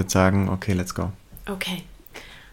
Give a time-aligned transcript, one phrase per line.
[0.00, 1.12] Würde sagen, okay, let's go.
[1.46, 1.82] Okay.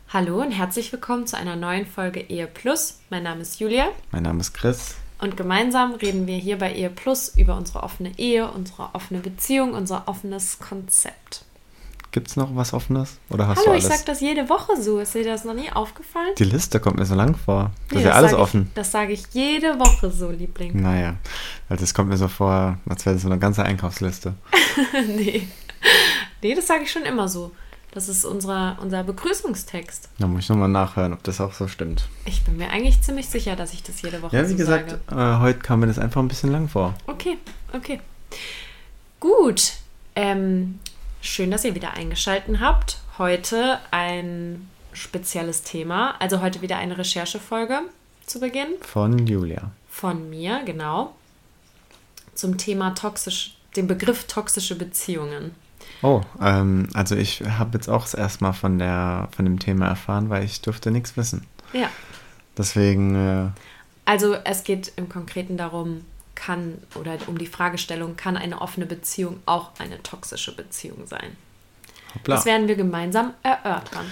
[0.10, 3.00] Hallo und herzlich willkommen zu einer neuen Folge Ehe Plus.
[3.10, 4.96] Mein Name ist Julia Mein Name ist Chris.
[5.22, 9.76] und gemeinsam reden wir hier bei Ehe Plus über unsere offene Ehe, unsere offene Beziehung,
[9.76, 11.46] unser offenes Konzept.
[12.12, 13.18] Gibt's noch was Offenes?
[13.30, 13.98] Oder hast Hallo, du ich alles?
[14.00, 15.00] sag das jede Woche so.
[15.00, 16.34] Ist dir das noch nie aufgefallen?
[16.38, 17.72] Die Liste kommt mir so lang vor.
[17.88, 18.64] Das Nee, ist ja alles sag offen.
[18.68, 20.82] Ich, das sage ich jede Woche so, Liebling.
[20.82, 21.16] Naja,
[21.70, 24.34] also das kommt mir so vor, als wäre das so eine ganze Einkaufsliste.
[25.08, 25.48] nee.
[26.42, 27.52] Nee, das sage ich schon immer so.
[27.92, 30.10] Das ist unser, unser Begrüßungstext.
[30.20, 32.08] Da muss ich nochmal nachhören, ob das auch so stimmt.
[32.26, 34.92] Ich bin mir eigentlich ziemlich sicher, dass ich das jede Woche Ja, wie so gesagt,
[35.10, 35.22] sage.
[35.22, 36.94] äh, heute kam mir das einfach ein bisschen lang vor.
[37.08, 37.38] Okay,
[37.74, 38.00] okay.
[39.20, 39.74] Gut.
[40.16, 40.80] Ähm,
[41.22, 43.00] schön, dass ihr wieder eingeschaltet habt.
[43.18, 46.16] Heute ein spezielles Thema.
[46.20, 47.80] Also heute wieder eine Recherchefolge
[48.26, 49.72] zu Beginn Von Julia.
[49.90, 51.16] von mir, genau.
[52.36, 55.56] Zum Thema toxisch, den Begriff toxische Beziehungen.
[56.02, 59.88] Oh, ähm, also ich habe jetzt auch das erste Mal von, der, von dem Thema
[59.88, 61.46] erfahren, weil ich durfte nichts wissen.
[61.74, 61.90] Ja.
[62.58, 63.50] Deswegen, äh,
[64.06, 66.06] Also es geht im Konkreten darum,
[66.36, 71.36] kann oder um die Fragestellung, kann eine offene Beziehung auch eine toxische Beziehung sein?
[72.18, 72.36] hoppla.
[72.36, 74.06] Das werden wir gemeinsam erörtern.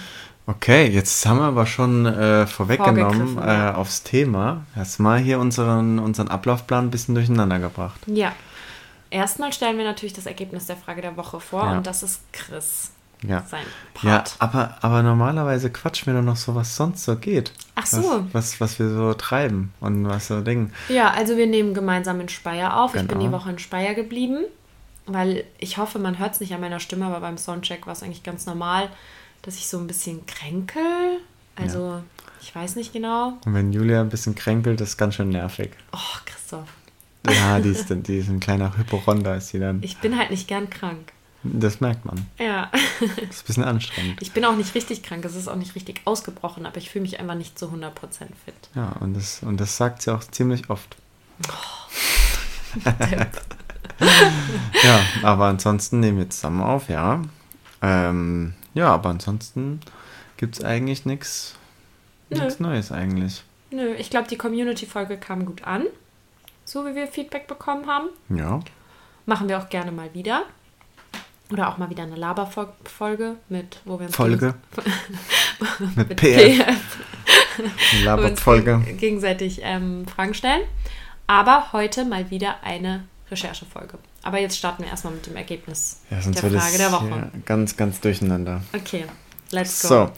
[0.48, 3.70] Okay, jetzt haben wir aber schon äh, vorweggenommen Vorgegriffen, ja.
[3.70, 4.64] äh, aufs Thema.
[4.76, 8.00] Erstmal hier unseren, unseren Ablaufplan ein bisschen durcheinander gebracht.
[8.06, 8.32] Ja.
[9.10, 11.76] Erstmal stellen wir natürlich das Ergebnis der Frage der Woche vor Ja.
[11.76, 12.90] und das ist Chris.
[13.26, 13.42] Ja.
[13.48, 13.64] Sein
[14.02, 14.36] Ja, Part.
[14.40, 17.50] aber, aber normalerweise quatschen wir doch noch so, was sonst so geht.
[17.74, 18.26] Ach so.
[18.32, 20.72] Was, was, was wir so treiben und was so Dingen.
[20.90, 22.94] Ja, also wir nehmen gemeinsam in Speyer auf.
[22.94, 23.20] Ich bin Genau.
[23.26, 24.44] die Woche in Speyer geblieben,
[25.06, 28.02] weil ich hoffe, man hört es nicht an meiner Stimme, aber beim Soundcheck war es
[28.02, 28.90] eigentlich ganz normal,
[29.42, 30.82] dass ich so ein bisschen kränkel.
[31.56, 32.02] Also,
[32.42, 33.38] ich weiß nicht genau.
[33.46, 35.70] Und wenn Julia ein bisschen kränkelt, ist ganz schön nervig.
[35.92, 36.68] Oh, Christoph,
[37.34, 39.82] Ja, die ist, die ist ein kleiner Hypochonder, ist sie dann.
[39.82, 41.12] ich bin halt nicht gern krank.
[41.42, 42.26] Das merkt man.
[42.38, 44.20] Ja, Das ist ein bisschen anstrengend.
[44.20, 45.24] ich bin auch nicht richtig krank.
[45.24, 47.92] Es ist auch nicht richtig ausgebrochen, aber ich fühle mich einfach nicht zu 100%
[48.44, 48.54] fit.
[48.74, 50.96] Ja, und das, und das sagt sie auch ziemlich oft.
[54.82, 57.22] ja, aber ansonsten nehmen wir zusammen auf, ja.
[57.82, 59.80] Ähm, ja, aber ansonsten
[60.36, 61.54] gibt es eigentlich nichts
[62.58, 63.44] Neues eigentlich.
[63.70, 65.84] Nö, ich glaube, die Community-Folge kam gut an.
[66.66, 68.08] So wie wir Feedback bekommen haben.
[68.28, 68.60] Ja,
[69.24, 70.42] Machen wir auch gerne mal wieder.
[71.52, 74.54] Oder auch mal wieder eine Laberfolge mit, wo wir uns Folge.
[75.96, 76.64] Mit mit PF.
[78.04, 78.72] Laberfolge.
[78.84, 80.62] geg- gegenseitig ähm, Fragen stellen.
[81.26, 83.98] Aber heute mal wieder eine Recherchefolge.
[84.22, 87.06] Aber jetzt starten wir erstmal mit dem Ergebnis Ja, sonst der Frage der Woche.
[87.08, 88.62] hier ganz, ganz durcheinander.
[88.74, 89.04] Okay,
[89.50, 89.88] let's go.
[89.88, 90.10] So,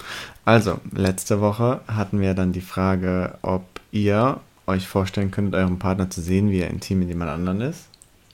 [0.45, 6.09] also, letzte Woche hatten wir dann die Frage, ob ihr euch vorstellen könnt, euren Partner
[6.11, 7.89] zu sehen, wie er intim mit jemand anderen ist.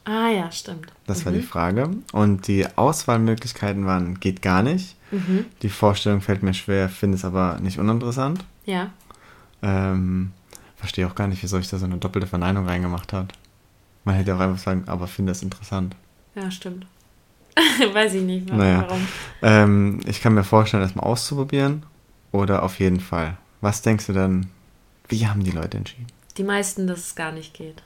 [0.05, 0.89] Ah ja, stimmt.
[1.07, 1.89] Das war die Frage.
[2.13, 4.97] Und die Auswahlmöglichkeiten waren, geht gar nicht.
[5.11, 5.47] Mhm.
[5.63, 8.45] Die Vorstellung fällt mir schwer, finde es aber nicht uninteressant.
[8.67, 8.91] Ja.
[9.63, 10.33] Ähm,
[10.77, 13.29] verstehe auch gar nicht, wieso ich da so eine doppelte Verneinung reingemacht habe.
[14.05, 15.97] Man hätte auch einfach sagen, aber finde es interessant.
[16.35, 16.87] Ja, stimmt.
[17.95, 18.85] Weiß ich nicht, wa- Naja.
[18.87, 19.07] warum.
[19.41, 21.85] Ähm, ich kann mir vorstellen, das mal auszuprobieren.
[22.33, 23.39] Oder auf jeden Fall.
[23.63, 24.49] Was denkst du denn,
[25.09, 26.09] wie haben die Leute entschieden?
[26.37, 27.83] Die meisten, dass es gar nicht geht.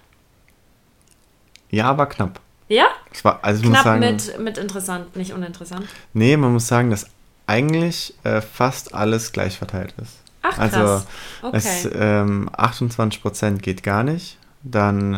[1.70, 2.40] Ja, aber knapp.
[2.69, 2.87] Ja?
[3.12, 5.87] Es war, also ich muss Knapp sagen, mit, mit interessant, nicht uninteressant.
[6.12, 7.06] nee, man muss sagen, dass
[7.46, 10.19] eigentlich äh, fast alles gleich verteilt ist.
[10.43, 10.75] Ach, krass.
[10.75, 11.06] Also
[11.43, 11.56] okay.
[11.56, 15.14] es, ähm, 28% geht gar nicht, dann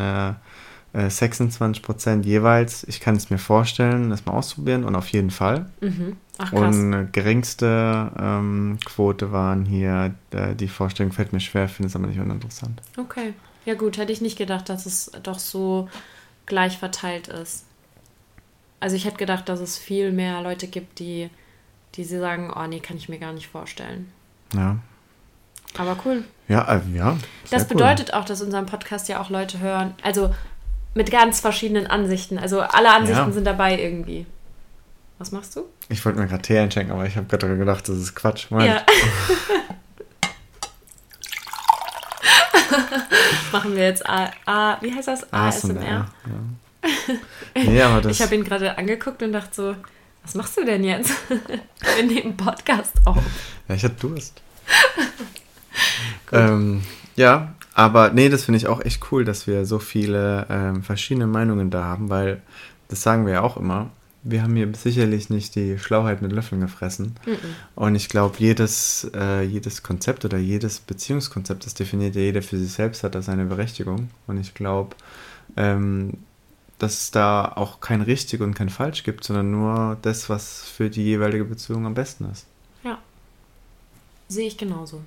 [0.92, 5.30] äh, äh, 26% jeweils, ich kann es mir vorstellen, das mal ausprobieren und auf jeden
[5.30, 5.66] Fall.
[5.80, 6.16] mhm.
[6.42, 6.52] Ach.
[6.54, 12.06] Und geringste ähm, Quote waren hier, äh, die Vorstellung fällt mir schwer, finde es aber
[12.06, 12.80] nicht uninteressant.
[12.96, 13.34] Okay.
[13.66, 15.90] Ja gut, hätte ich nicht gedacht, dass es doch so
[16.46, 17.66] gleich verteilt ist.
[18.80, 21.28] Also ich hätte gedacht, dass es viel mehr Leute gibt, die,
[21.94, 24.10] die sie sagen, oh nee, kann ich mir gar nicht vorstellen.
[24.54, 24.78] Ja.
[25.76, 26.24] Aber cool.
[26.48, 27.18] Ja, äh, ja.
[27.50, 28.18] Das bedeutet cool.
[28.18, 29.94] auch, dass unseren Podcast ja auch Leute hören.
[30.02, 30.34] Also
[30.94, 32.38] mit ganz verschiedenen Ansichten.
[32.38, 33.32] Also alle Ansichten ja.
[33.32, 34.26] sind dabei irgendwie.
[35.18, 35.66] Was machst du?
[35.88, 38.46] Ich wollte mir gerade Tee einschenken, aber ich habe gerade gedacht, das ist Quatsch.
[38.50, 38.66] Mein.
[38.66, 38.82] Ja.
[43.52, 45.32] Machen wir jetzt A, A wie heißt das?
[45.32, 45.82] ASMR.
[45.82, 46.06] Ja.
[47.54, 49.76] nee, aber das ich habe ihn gerade angeguckt und dachte so,
[50.22, 51.12] was machst du denn jetzt?
[51.28, 53.18] wir nehmen Podcast auf.
[53.68, 54.40] Ja, ich hatte Durst.
[56.32, 56.82] ähm,
[57.16, 61.26] ja, aber nee, das finde ich auch echt cool, dass wir so viele ähm, verschiedene
[61.26, 62.42] Meinungen da haben, weil
[62.88, 63.90] das sagen wir ja auch immer.
[64.22, 67.14] Wir haben hier sicherlich nicht die Schlauheit mit Löffeln gefressen.
[67.24, 67.36] Mm -mm.
[67.76, 72.58] Und ich glaube, jedes, äh, jedes Konzept oder jedes Beziehungskonzept, das definiert ja jeder für
[72.58, 74.10] sich selbst, hat da seine Berechtigung.
[74.26, 74.94] Und ich glaube,
[75.56, 76.18] ähm,
[76.78, 80.90] dass es da auch kein richtig und kein falsch gibt, sondern nur das, was für
[80.90, 82.44] die jeweilige Beziehung am besten ist.
[82.84, 82.98] Ja.
[84.28, 85.00] Sehe ich genauso.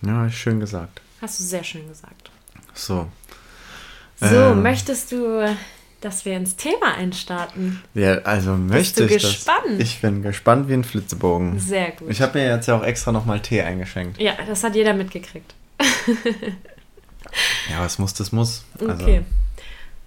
[0.00, 1.02] Ja, schön gesagt.
[1.20, 2.30] Hast du sehr schön gesagt.
[2.74, 3.08] So.
[4.20, 5.56] So, ähm, möchtest du,
[6.00, 7.82] dass wir ins Thema einstarten?
[7.94, 9.64] Ja, also möchte Bist du ich gespannt?
[9.78, 11.58] Das, ich bin gespannt wie ein Flitzebogen.
[11.58, 12.10] Sehr gut.
[12.10, 14.20] Ich habe mir jetzt ja auch extra nochmal Tee eingeschenkt.
[14.20, 15.54] Ja, das hat jeder mitgekriegt.
[17.70, 18.64] ja, was muss, das muss.
[18.80, 19.04] Also.
[19.04, 19.24] Okay.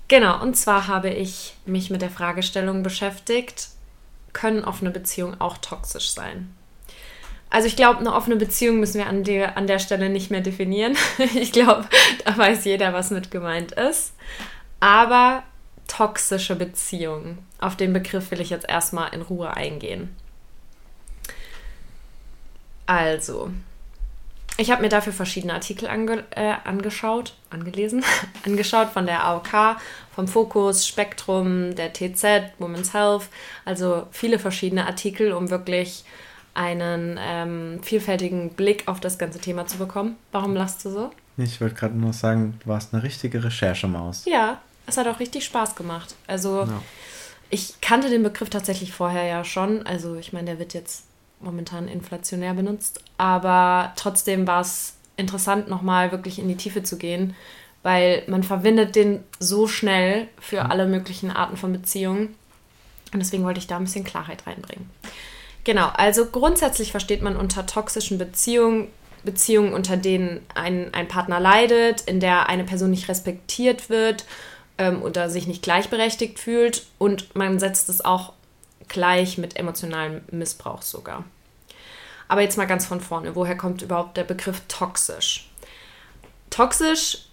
[0.08, 3.70] Genau, und zwar habe ich mich mit der Fragestellung beschäftigt,
[4.34, 6.54] können offene Beziehungen auch toxisch sein?
[7.52, 10.42] Also ich glaube, eine offene Beziehung müssen wir an der, an der Stelle nicht mehr
[10.42, 10.98] definieren.
[11.36, 11.86] Ich glaube,
[12.26, 14.14] da weiß jeder, was mit gemeint ist.
[14.80, 15.44] Aber
[15.88, 20.16] toxische Beziehungen, auf den Begriff will ich jetzt erstmal in Ruhe eingehen.
[22.86, 23.52] Also,
[24.56, 28.04] ich habe mir dafür verschiedene Artikel ange, äh, angeschaut, angelesen,
[28.46, 29.78] angeschaut von der AOK,
[30.16, 33.24] vom Fokus, Spektrum, der TZ, Women's Health,
[33.66, 36.06] also viele verschiedene Artikel, um wirklich
[36.54, 40.18] einen ähm, vielfältigen Blick auf das ganze Thema zu bekommen.
[40.32, 41.12] Warum lachst du so?
[41.38, 44.26] Ich wollte gerade nur sagen, du warst eine richtige Recherchemaus.
[44.26, 46.16] Ja, es hat auch richtig Spaß gemacht.
[46.28, 46.82] Also ja.
[47.50, 49.86] ich kannte den Begriff tatsächlich vorher ja schon.
[49.86, 51.06] Also ich meine, der wird jetzt
[51.40, 53.04] momentan inflationär benutzt.
[53.18, 57.36] Aber trotzdem war es interessant, nochmal wirklich in die Tiefe zu gehen,
[57.84, 62.36] weil man verwendet den so schnell für alle möglichen Arten von Beziehungen.
[63.14, 64.90] Und deswegen wollte ich da ein bisschen Klarheit reinbringen.
[65.64, 68.88] Genau, also grundsätzlich versteht man unter toxischen Beziehungen
[69.24, 74.26] Beziehungen, unter denen ein, ein Partner leidet, in der eine Person nicht respektiert wird
[74.78, 78.34] ähm, oder sich nicht gleichberechtigt fühlt und man setzt es auch
[78.88, 81.24] gleich mit emotionalem Missbrauch sogar.
[82.28, 85.50] Aber jetzt mal ganz von vorne, woher kommt überhaupt der Begriff toxisch?
[86.50, 87.28] Toxisch,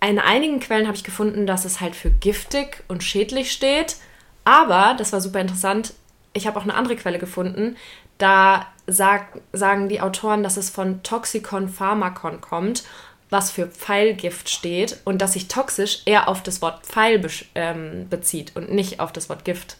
[0.00, 3.96] in einigen Quellen habe ich gefunden, dass es halt für giftig und schädlich steht,
[4.44, 5.94] aber, das war super interessant,
[6.32, 7.76] ich habe auch eine andere Quelle gefunden.
[8.18, 12.84] Da sag, sagen die Autoren, dass es von Toxikon Pharmakon kommt,
[13.30, 18.06] was für Pfeilgift steht und dass sich toxisch eher auf das Wort Pfeil be ähm,
[18.08, 19.76] bezieht und nicht auf das Wort Gift.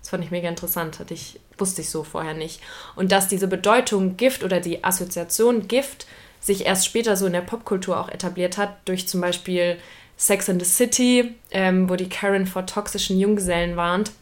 [0.00, 2.60] Das fand ich mega interessant, hatte ich, wusste ich so vorher nicht.
[2.94, 6.06] Und dass diese Bedeutung Gift oder die Assoziation Gift
[6.40, 9.78] sich erst später so in der Popkultur auch etabliert hat, durch zum Beispiel
[10.16, 14.12] Sex in the City, ähm, wo die Karen vor toxischen Junggesellen warnt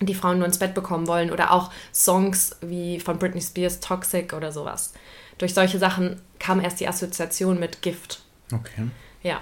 [0.00, 4.32] die Frauen nur ins Bett bekommen wollen oder auch Songs wie von Britney Spears Toxic
[4.32, 4.92] oder sowas.
[5.38, 8.22] Durch solche Sachen kam erst die Assoziation mit Gift.
[8.52, 8.88] Okay.
[9.22, 9.40] Ja.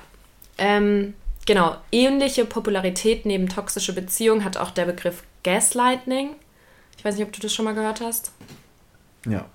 [0.58, 1.14] Ähm,
[1.46, 1.76] genau.
[1.90, 6.30] Ähnliche Popularität neben toxische Beziehung hat auch der Begriff Gaslighting.
[6.96, 8.32] Ich weiß nicht, ob du das schon mal gehört hast.
[9.26, 9.46] Ja.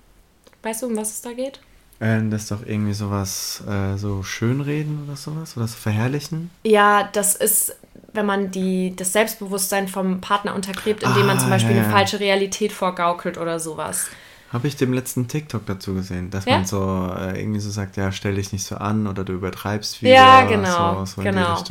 [0.62, 1.60] Weißt du, um was es da geht?
[2.00, 5.56] Äh, das ist doch irgendwie sowas, äh, so schönreden oder sowas?
[5.56, 6.50] Oder so verherrlichen?
[6.64, 7.76] Ja, das ist
[8.12, 11.84] wenn man die, das Selbstbewusstsein vom Partner untergräbt, indem ah, man zum Beispiel ja, ja.
[11.84, 14.08] eine falsche Realität vorgaukelt oder sowas.
[14.52, 16.54] Habe ich dem letzten TikTok dazu gesehen, dass ja?
[16.54, 20.02] man so äh, irgendwie so sagt, ja, stell dich nicht so an oder du übertreibst
[20.02, 20.14] wieder.
[20.14, 21.04] Ja, genau.
[21.04, 21.62] So, so genau.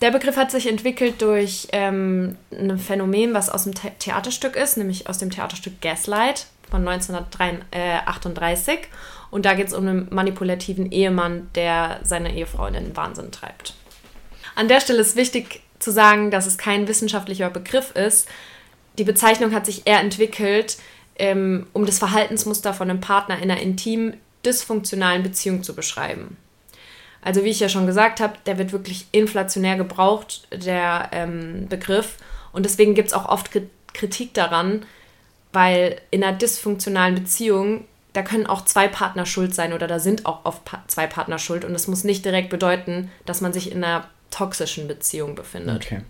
[0.00, 4.76] Der Begriff hat sich entwickelt durch ähm, ein Phänomen, was aus dem The Theaterstück ist,
[4.76, 8.80] nämlich aus dem Theaterstück Gaslight von 1938.
[9.30, 13.74] Und da geht es um einen manipulativen Ehemann, der seine Ehefrau in den Wahnsinn treibt.
[14.56, 18.26] An der Stelle ist wichtig zu sagen, dass es kein wissenschaftlicher Begriff ist.
[18.98, 20.78] Die Bezeichnung hat sich eher entwickelt,
[21.18, 26.38] ähm, um das Verhaltensmuster von einem Partner in einer intim dysfunktionalen Beziehung zu beschreiben.
[27.20, 32.16] Also wie ich ja schon gesagt habe, der wird wirklich inflationär gebraucht, der ähm, Begriff.
[32.52, 33.50] Und deswegen gibt es auch oft
[33.92, 34.86] Kritik daran,
[35.52, 37.84] weil in einer dysfunktionalen Beziehung,
[38.14, 41.38] da können auch zwei Partner schuld sein oder da sind auch oft pa zwei Partner
[41.38, 41.64] schuld.
[41.64, 45.84] Und das muss nicht direkt bedeuten, dass man sich in einer toxischen Beziehung befindet.
[45.84, 46.02] Okay.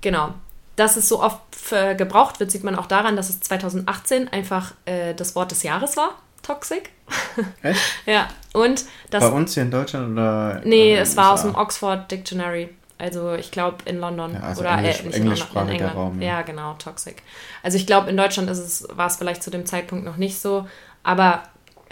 [0.00, 0.34] Genau.
[0.76, 4.74] Dass es so oft äh, gebraucht wird, sieht man auch daran, dass es 2018 einfach
[4.84, 6.18] äh, das Wort des Jahres war.
[6.42, 6.90] toxic.
[7.62, 7.80] Echt?
[8.06, 8.28] ja.
[8.52, 9.22] Und das.
[9.22, 10.60] Bei uns hier in Deutschland oder?
[10.64, 12.70] Nee, es war aus dem Oxford Dictionary.
[12.98, 15.96] Also ich glaube in London ja, also oder Englisch, äh, englischsprachiger in England.
[15.96, 16.22] Raum.
[16.22, 16.28] Ja.
[16.28, 17.22] ja, genau, toxic.
[17.62, 20.40] Also ich glaube in Deutschland ist es war es vielleicht zu dem Zeitpunkt noch nicht
[20.40, 20.68] so,
[21.02, 21.42] aber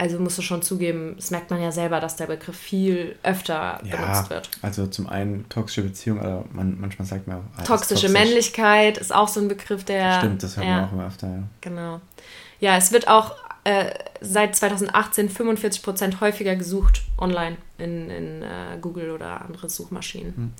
[0.01, 3.79] also musst du schon zugeben, das merkt man ja selber, dass der Begriff viel öfter
[3.83, 4.49] ja, benutzt wird.
[4.63, 7.41] Also zum einen toxische Beziehung, oder man, manchmal sagt man auch.
[7.55, 8.11] Ah, Toxische toxisch.
[8.11, 10.17] Männlichkeit ist auch so ein Begriff, der.
[10.17, 11.43] Stimmt, das hören ja, wir auch immer öfter, ja.
[11.61, 12.01] Genau.
[12.59, 13.91] Ja, es wird auch äh,
[14.21, 20.33] seit 2018 45 Prozent häufiger gesucht online in, in äh, Google oder andere Suchmaschinen.
[20.35, 20.53] Hm.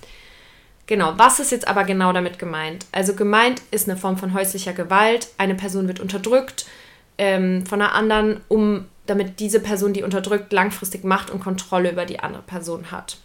[0.85, 2.85] Genau, was ist jetzt aber genau damit gemeint?
[2.91, 5.29] Also gemeint ist eine Form von häuslicher Gewalt.
[5.39, 6.67] Eine Person wird unterdrückt
[7.17, 12.05] ähm, von einer anderen, um damit diese Person, die unterdrückt, langfristig Macht und Kontrolle über
[12.05, 13.17] die andere Person hat.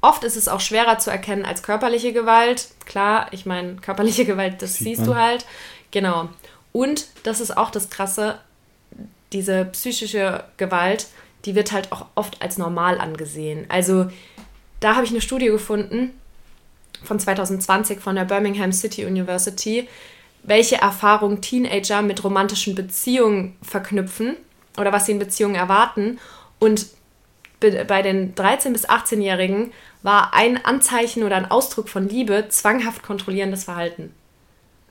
[0.00, 2.68] Oft ist es auch schwerer zu erkennen als körperliche Gewalt.
[2.86, 5.10] Klar, ich meine, körperliche Gewalt, das Sieht siehst man.
[5.10, 5.46] du halt.
[5.90, 6.28] Genau.
[6.72, 8.38] Und das ist auch das Krasse,
[9.32, 11.06] diese psychische Gewalt,
[11.44, 13.66] die wird halt auch oft als normal angesehen.
[13.68, 14.08] Also
[14.80, 16.12] da habe ich eine Studie gefunden
[17.02, 19.88] von 2020 von der Birmingham City University,
[20.42, 24.36] welche Erfahrungen Teenager mit romantischen Beziehungen verknüpfen
[24.78, 26.18] oder was sie in Beziehungen erwarten.
[26.58, 26.86] Und
[27.60, 33.64] bei den 13- bis 18-Jährigen war ein Anzeichen oder ein Ausdruck von Liebe zwanghaft kontrollierendes
[33.64, 34.14] Verhalten.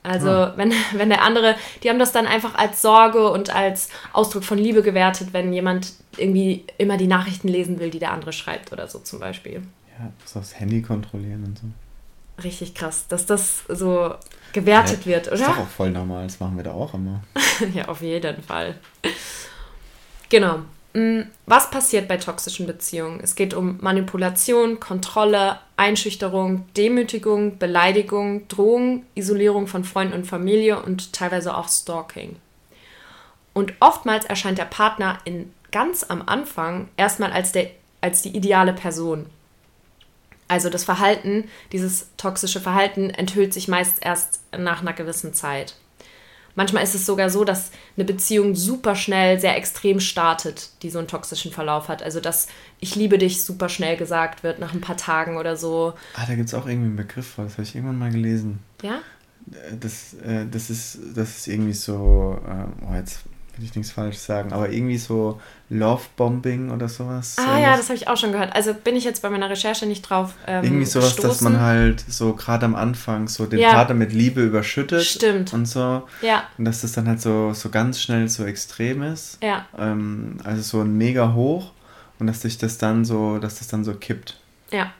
[0.04, 0.54] Also ja.
[0.56, 4.58] wenn, wenn der andere, die haben das dann einfach als Sorge und als Ausdruck von
[4.58, 8.88] Liebe gewertet, wenn jemand irgendwie immer die Nachrichten lesen will, die der andere schreibt oder
[8.88, 9.62] so zum Beispiel.
[10.00, 11.68] Ja, das Handy kontrollieren und so.
[12.44, 14.14] Richtig krass, dass das so
[14.54, 15.38] gewertet ja, wird, oder?
[15.38, 17.22] Das ist doch auch voll normal, das machen wir da auch immer.
[17.74, 18.76] ja, auf jeden Fall.
[20.30, 20.60] Genau.
[20.94, 23.20] Mm, was passiert bei toxischen Beziehungen?
[23.22, 31.14] Es geht um Manipulation, Kontrolle, Einschüchterung, Demütigung, Beleidigung, Drohung, Isolierung von Freunden und Familie und
[31.14, 32.38] teilweise auch Stalking.
[33.54, 37.70] Und oftmals erscheint der Partner in, ganz am Anfang erstmal als, der,
[38.02, 39.28] als die ideale Person.
[40.50, 45.76] Also das Verhalten, dieses toxische Verhalten enthüllt sich meist erst nach einer gewissen Zeit.
[46.56, 50.98] Manchmal ist es sogar so, dass eine Beziehung super schnell sehr extrem startet, die so
[50.98, 52.02] einen toxischen Verlauf hat.
[52.02, 52.48] Also, dass
[52.80, 55.94] ich liebe dich super schnell gesagt wird nach ein paar Tagen oder so.
[56.16, 58.60] Ah, da gibt es auch irgendwie einen Begriff, das habe ich irgendwann mal gelesen.
[58.82, 59.02] Ja?
[59.80, 63.22] Das, äh, das, ist, das ist irgendwie so, äh, oh, jetzt
[63.60, 65.40] will ich nichts falsch sagen, aber irgendwie so
[65.70, 67.36] Love-Bombing oder sowas.
[67.38, 68.56] Ah ja, das habe ich auch schon gehört.
[68.56, 70.34] Also bin ich jetzt bei meiner Recherche nicht drauf.
[70.48, 71.30] Ähm, irgendwie sowas, gestoßen.
[71.30, 73.72] dass man halt so gerade am Anfang so den ja.
[73.72, 75.04] Partner mit Liebe überschüttet.
[75.04, 75.54] Stimmt.
[75.54, 76.04] Und so.
[76.22, 76.44] Ja.
[76.58, 79.38] Und dass das dann halt so, so ganz schnell so extrem ist.
[79.44, 79.68] Ja.
[79.78, 81.72] Ähm, also so ein mega hoch
[82.18, 84.40] und dass sich das dann so, dass das dann so kippt.
[84.72, 84.94] Ja.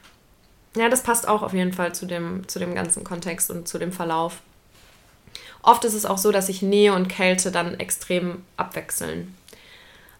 [0.76, 3.78] Ja, das passt auch auf jeden Fall zu dem, zu dem ganzen Kontext und zu
[3.78, 4.40] dem Verlauf.
[5.62, 9.34] Oft ist es auch so, dass sich Nähe und Kälte dann extrem abwechseln.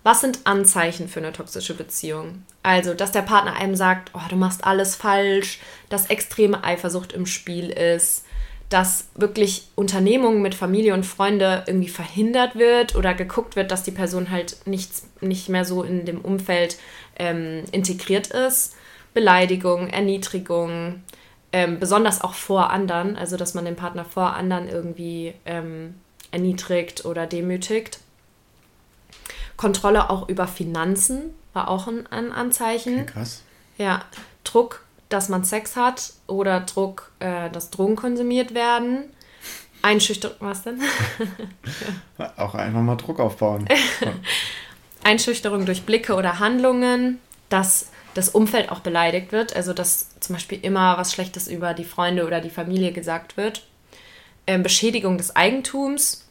[0.03, 2.45] Was sind Anzeichen für eine toxische Beziehung?
[2.63, 7.27] Also, dass der Partner einem sagt, oh, du machst alles falsch, dass extreme Eifersucht im
[7.27, 8.25] Spiel ist,
[8.71, 13.91] dass wirklich Unternehmungen mit Familie und Freunde irgendwie verhindert wird oder geguckt wird, dass die
[13.91, 16.79] Person halt nichts, nicht mehr so in dem Umfeld
[17.19, 18.77] ähm, integriert ist.
[19.13, 21.03] Beleidigung, Erniedrigung,
[21.53, 25.95] ähm, besonders auch vor anderen, also dass man den Partner vor anderen irgendwie ähm,
[26.31, 28.01] erniedrigt oder demütigt.
[29.57, 33.01] Kontrolle auch über Finanzen war auch ein, ein Anzeichen.
[33.01, 33.43] Okay, krass.
[33.79, 34.05] Ja,
[34.45, 39.11] Druck, dass man Sex hat oder Druck, äh, dass Drogen konsumiert werden.
[39.83, 40.81] Einschüchterung, was denn?
[42.37, 43.67] auch einfach mal Druck aufbauen.
[45.03, 50.59] Einschüchterung durch Blicke oder Handlungen, dass das Umfeld auch beleidigt wird, also dass zum Beispiel
[50.63, 53.67] immer was Schlechtes über die Freunde oder die Familie gesagt wird,
[54.47, 56.27] ähm, Beschädigung des Eigentums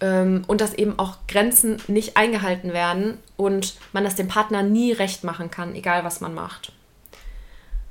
[0.00, 4.92] ähm, und dass eben auch Grenzen nicht eingehalten werden und man das dem Partner nie
[4.92, 6.72] recht machen kann, egal was man macht.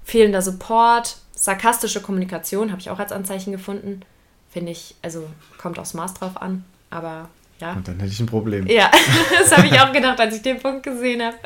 [0.04, 4.02] Fehlender Support, sarkastische Kommunikation habe ich auch als Anzeichen gefunden,
[4.50, 7.74] finde ich, also kommt aufs Maß drauf an, aber ja.
[7.74, 8.68] Und dann hätte ich ein Problem.
[8.68, 8.92] Ja,
[9.40, 11.38] das habe ich auch gedacht, als ich den Punkt gesehen habe.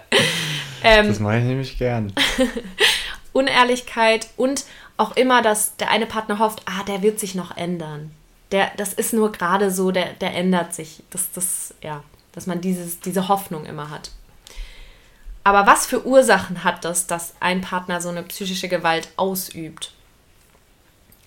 [0.83, 2.13] Ähm, das mache ich nämlich gern.
[3.33, 4.65] Unehrlichkeit und
[4.97, 8.11] auch immer, dass der eine Partner hofft, ah, der wird sich noch ändern.
[8.51, 11.03] Der, das ist nur gerade so, der, der ändert sich.
[11.11, 14.11] Das, das, ja, dass man dieses, diese Hoffnung immer hat.
[15.43, 19.93] Aber was für Ursachen hat das, dass ein Partner so eine psychische Gewalt ausübt?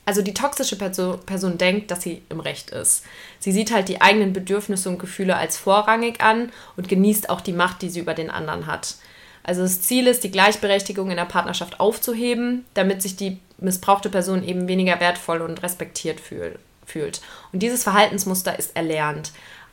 [0.05, 3.05] Also die toxische Person, Person denkt, dass sie im Recht ist.
[3.39, 7.53] Sie sieht halt die eigenen Bedürfnisse und Gefühle als vorrangig an und genießt auch die
[7.53, 8.97] Macht, die sie über den anderen hat.
[9.43, 14.45] Also das Ziel ist, die Gleichberechtigung in der Partnerschaft aufzuheben, damit sich die missbrauchte Person
[14.45, 17.21] eben weniger wertvoll und respektiert fühl, fühlt.
[17.53, 19.33] Und dieses Verhaltensmuster ist erlernt.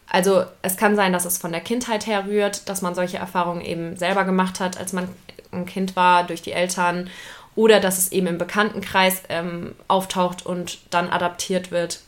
[0.09, 3.62] Also es kann sein, dass es von der Kindheit her rührt, dass man solche Erfahrungen
[3.62, 5.09] eben selber gemacht hat, als man
[5.51, 7.09] ein Kind war, durch die Eltern.
[7.55, 12.00] Oder dass es eben im Bekanntenkreis ähm, auftaucht und dann adaptiert wird.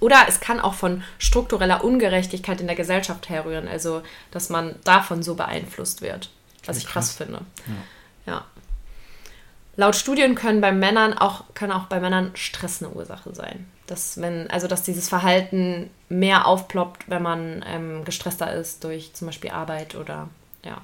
[0.00, 5.22] Oder es kann auch von struktureller Ungerechtigkeit in der Gesellschaft herrühren, also dass man davon
[5.22, 6.30] so beeinflusst wird,
[6.64, 7.40] was ich krass, finde.
[8.26, 8.32] Ja.
[8.32, 8.44] ja.
[9.76, 13.68] Laut Studien können bei Männern auch, können auch bei Männern Stress eine Ursache sein.
[13.86, 19.26] Dass wenn, also dass dieses Verhalten mehr aufploppt, wenn man ähm, gestresster ist durch zum
[19.26, 20.28] Beispiel Arbeit oder
[20.64, 20.80] ja.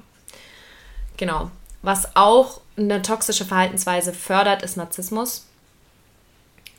[1.17, 1.51] Genau.
[1.83, 5.47] Was auch eine toxische Verhaltensweise fördert, ist Narzissmus.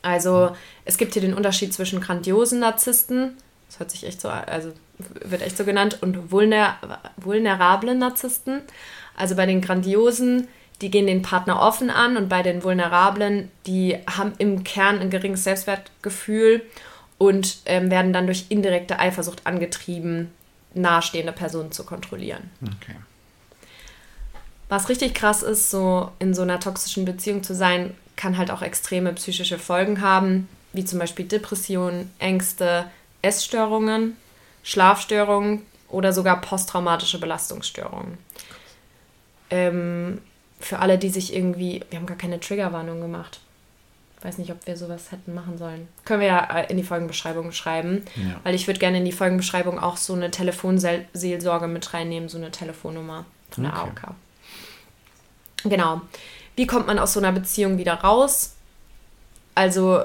[0.02, 3.36] Also es gibt hier den Unterschied zwischen grandiosen Narzissten,
[3.68, 6.76] das hört sich echt so, also wird echt so genannt, und vulner,
[7.16, 8.60] vulnerablen Narzissten.
[9.16, 10.48] Also bei den grandiosen
[10.82, 15.10] die gehen den Partner offen an und bei den Vulnerablen, die haben im Kern ein
[15.10, 16.62] geringes Selbstwertgefühl
[17.18, 20.32] und ähm, werden dann durch indirekte Eifersucht angetrieben,
[20.74, 22.50] nahestehende Personen zu kontrollieren.
[22.62, 22.96] Okay.
[24.68, 28.62] Was richtig krass ist, so in so einer toxischen Beziehung zu sein, kann halt auch
[28.62, 32.86] extreme psychische Folgen haben, wie zum Beispiel Depressionen, Ängste,
[33.20, 34.16] Essstörungen,
[34.62, 38.18] Schlafstörungen oder sogar posttraumatische Belastungsstörungen.
[39.50, 40.20] Ähm,
[40.60, 43.40] für alle, die sich irgendwie, wir haben gar keine Triggerwarnung gemacht.
[44.22, 45.88] Weiß nicht, ob wir sowas hätten machen sollen.
[46.04, 48.04] Können wir ja äh, in die Folgenbeschreibung schreiben.
[48.14, 48.40] Ja.
[48.44, 52.52] Weil ich würde gerne in die Folgenbeschreibung auch so eine Telefonseelsorge mit reinnehmen, so eine
[52.52, 53.90] Telefonnummer von der okay.
[54.06, 54.14] AOK.
[55.64, 56.00] Genau.
[56.56, 58.54] Wie kommt man aus so einer Beziehung wieder raus?
[59.54, 60.02] Also,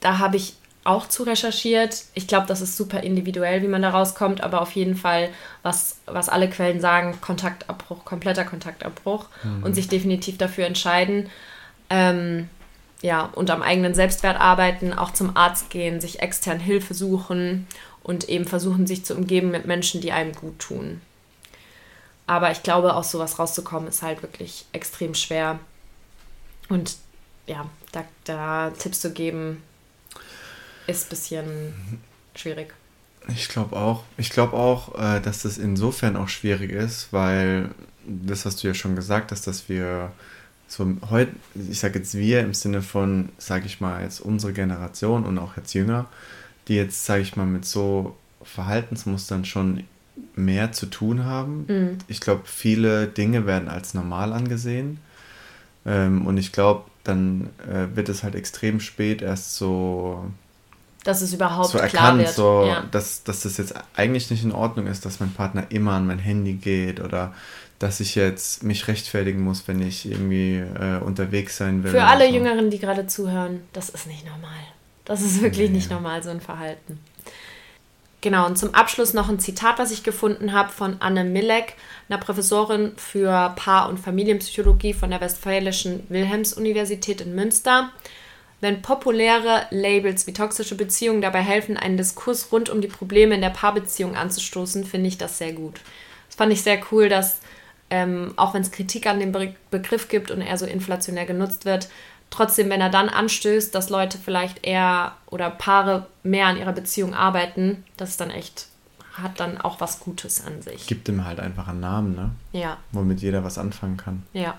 [0.00, 2.04] da habe ich auch zu recherchiert.
[2.14, 5.28] Ich glaube, das ist super individuell, wie man da rauskommt, aber auf jeden Fall,
[5.62, 9.62] was, was alle Quellen sagen, Kontaktabbruch, kompletter Kontaktabbruch mhm.
[9.62, 11.28] und sich definitiv dafür entscheiden.
[11.90, 12.48] Ähm,
[13.02, 17.66] ja, und am eigenen Selbstwert arbeiten, auch zum Arzt gehen, sich extern Hilfe suchen
[18.02, 21.00] und eben versuchen, sich zu umgeben mit Menschen, die einem gut tun.
[22.30, 25.58] Aber ich glaube, aus sowas rauszukommen, ist halt wirklich extrem schwer.
[26.68, 26.96] Und
[27.48, 29.64] ja, da, da Tipps zu geben,
[30.86, 31.74] ist ein bisschen
[32.36, 32.72] schwierig.
[33.26, 34.04] Ich glaube auch.
[34.16, 37.70] Ich glaube auch, äh, dass das insofern auch schwierig ist, weil
[38.06, 40.12] das hast du ja schon gesagt hast, dass wir
[40.68, 45.26] so heute, ich sage jetzt wir im Sinne von, sage ich mal, jetzt unsere Generation
[45.26, 46.06] und auch jetzt jünger,
[46.68, 49.82] die jetzt, sage ich mal, mit so Verhaltensmustern schon
[50.34, 51.64] mehr zu tun haben.
[51.68, 51.98] Mhm.
[52.08, 54.98] Ich glaube, viele Dinge werden als normal angesehen.
[55.86, 60.30] Ähm, und ich glaube, dann äh, wird es halt extrem spät erst so
[61.04, 62.28] dass es überhaupt so erkannt.
[62.28, 62.84] So, ja.
[62.90, 66.18] dass, dass das jetzt eigentlich nicht in Ordnung ist, dass mein Partner immer an mein
[66.18, 67.32] Handy geht oder
[67.78, 71.92] dass ich jetzt mich rechtfertigen muss, wenn ich irgendwie äh, unterwegs sein will.
[71.92, 72.34] Für alle so.
[72.34, 74.50] Jüngeren, die gerade zuhören, das ist nicht normal.
[75.06, 75.76] Das ist wirklich nee.
[75.76, 76.98] nicht normal, so ein Verhalten.
[78.22, 81.74] Genau, und zum Abschluss noch ein Zitat, was ich gefunden habe von Anne Millek,
[82.08, 87.90] einer Professorin für Paar- und Familienpsychologie von der Westfälischen Wilhelms-Universität in Münster.
[88.60, 93.40] Wenn populäre Labels wie toxische Beziehungen dabei helfen, einen Diskurs rund um die Probleme in
[93.40, 95.80] der Paarbeziehung anzustoßen, finde ich das sehr gut.
[96.28, 97.40] Das fand ich sehr cool, dass
[97.88, 101.64] ähm, auch wenn es Kritik an dem Be Begriff gibt und er so inflationär genutzt
[101.64, 101.88] wird,
[102.30, 107.14] trotzdem, wenn er dann anstößt, dass Leute vielleicht eher oder Paare mehr an ihrer Beziehung
[107.14, 108.66] arbeiten, das ist dann echt
[109.22, 110.86] hat dann auch was Gutes an sich.
[110.86, 112.30] Gibt ihm halt einfach einen Namen, ne?
[112.52, 112.78] Ja.
[112.92, 114.22] Womit jeder was anfangen kann.
[114.32, 114.58] Ja.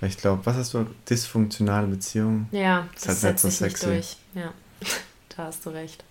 [0.00, 0.86] Weil ich glaube, was hast du?
[1.08, 2.48] Dysfunktionale Beziehung?
[2.52, 4.16] Ja, das, das setzt sich nicht durch.
[4.34, 4.52] Ja,
[5.36, 6.04] da hast du recht.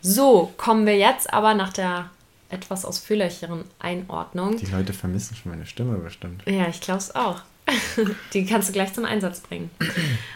[0.00, 2.10] So, kommen wir jetzt aber nach der
[2.50, 4.56] etwas ausführlicheren Einordnung.
[4.56, 6.42] Die Leute vermissen schon meine Stimme bestimmt.
[6.46, 7.42] Ja, ich glaube es auch.
[8.32, 9.70] Die kannst du gleich zum Einsatz bringen.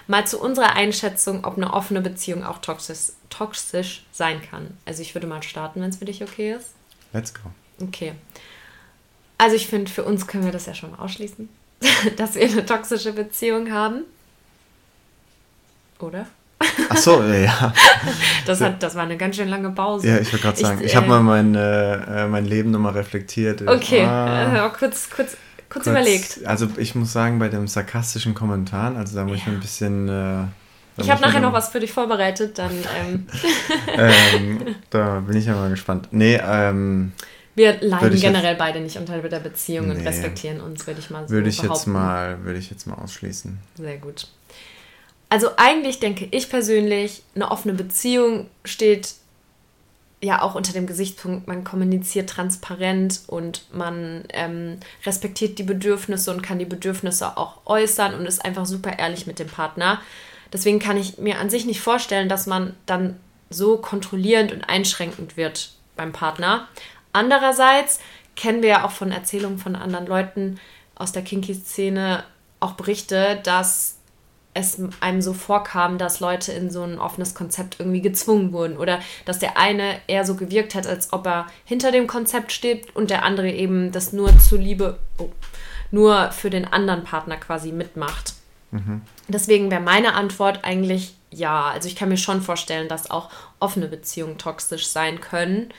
[0.07, 4.77] Mal zu unserer Einschätzung, ob eine offene Beziehung auch toxisch, toxisch sein kann.
[4.85, 6.71] Also ich würde mal starten, wenn es für dich okay ist.
[7.13, 7.41] Let's go.
[7.81, 8.13] Okay.
[9.39, 11.49] Also ich finde, für uns können wir das ja schon ausschließen.
[12.17, 14.05] dass wir eine toxische Beziehung haben.
[15.99, 16.27] Oder?
[16.89, 17.73] Ach so, ja.
[18.47, 20.09] Das, hat, das war eine ganz schön lange Pause.
[20.09, 22.93] Ja, ich wollte gerade sagen, ich, ich habe äh, mal mein, äh, mein Leben nochmal
[22.93, 23.63] reflektiert.
[23.63, 25.37] Okay, ah, äh, kurz, kurz,
[25.73, 26.41] kurz, kurz, überlegt.
[26.45, 29.43] Also ich muss sagen, bei dem sarkastischen Kommentar, also da muss ja.
[29.43, 30.09] ich ein bisschen...
[30.09, 30.45] Äh,
[30.99, 32.73] ich habe nachher noch was für dich vorbereitet, dann...
[33.01, 33.27] Ähm.
[33.97, 36.09] ähm, da bin ich ja mal gespannt.
[36.11, 37.13] Nee, ähm...
[37.55, 39.95] Wir leiden generell beide nicht unter der Beziehung nee.
[39.95, 41.79] und respektieren uns, würde ich mal so würde ich behaupten.
[41.79, 43.59] Jetzt mal, würde ich jetzt mal ausschließen.
[43.77, 44.29] Sehr gut.
[45.29, 49.15] Also eigentlich denke ich persönlich, eine offene Beziehung steht
[50.23, 56.43] ja auch unter dem Gesichtspunkt, man kommuniziert transparent und man ähm, respektiert die Bedürfnisse und
[56.43, 60.01] kann die Bedürfnisse auch äußern und ist einfach super ehrlich mit dem Partner.
[60.53, 63.19] Deswegen kann ich mir an sich nicht vorstellen, dass man dann
[63.51, 66.69] so kontrollierend und einschränkend wird beim Partner.
[67.13, 67.99] Andererseits
[68.37, 70.61] kennen wir ja auch von Erzählungen von anderen Leuten
[70.95, 72.23] aus der Kinky-Szene
[72.61, 73.99] auch Berichte, dass
[74.55, 79.01] es einem so vorkam, dass Leute in so ein offenes Konzept irgendwie gezwungen wurden oder
[79.25, 83.11] dass der eine eher so gewirkt hat, als ob er hinter dem Konzept steht und
[83.11, 85.31] der andere eben das nur zuliebe, oh,
[85.91, 88.35] nur für den anderen Partner quasi mitmacht.
[88.73, 89.03] Mhm.
[89.29, 91.71] Deswegen wäre meine Antwort eigentlich ja.
[91.71, 95.73] Also ich kann mir schon vorstellen, dass auch offene Beziehungen toxisch sein können,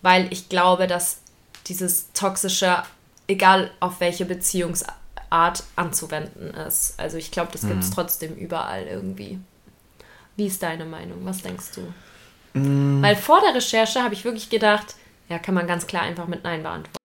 [0.00, 1.22] weil ich glaube, dass
[1.66, 2.82] dieses toxische,
[3.26, 4.96] egal auf welche Beziehungsart
[5.32, 7.00] Art anzuwenden ist.
[7.00, 7.94] Also ich glaube, das gibt es mhm.
[7.94, 9.38] trotzdem überall irgendwie.
[10.36, 11.24] Wie ist deine Meinung?
[11.24, 11.92] Was denkst du?
[12.58, 13.02] Mhm.
[13.02, 14.94] Weil vor der Recherche habe ich wirklich gedacht,
[15.28, 16.98] ja, kann man ganz klar einfach mit Nein beantworten.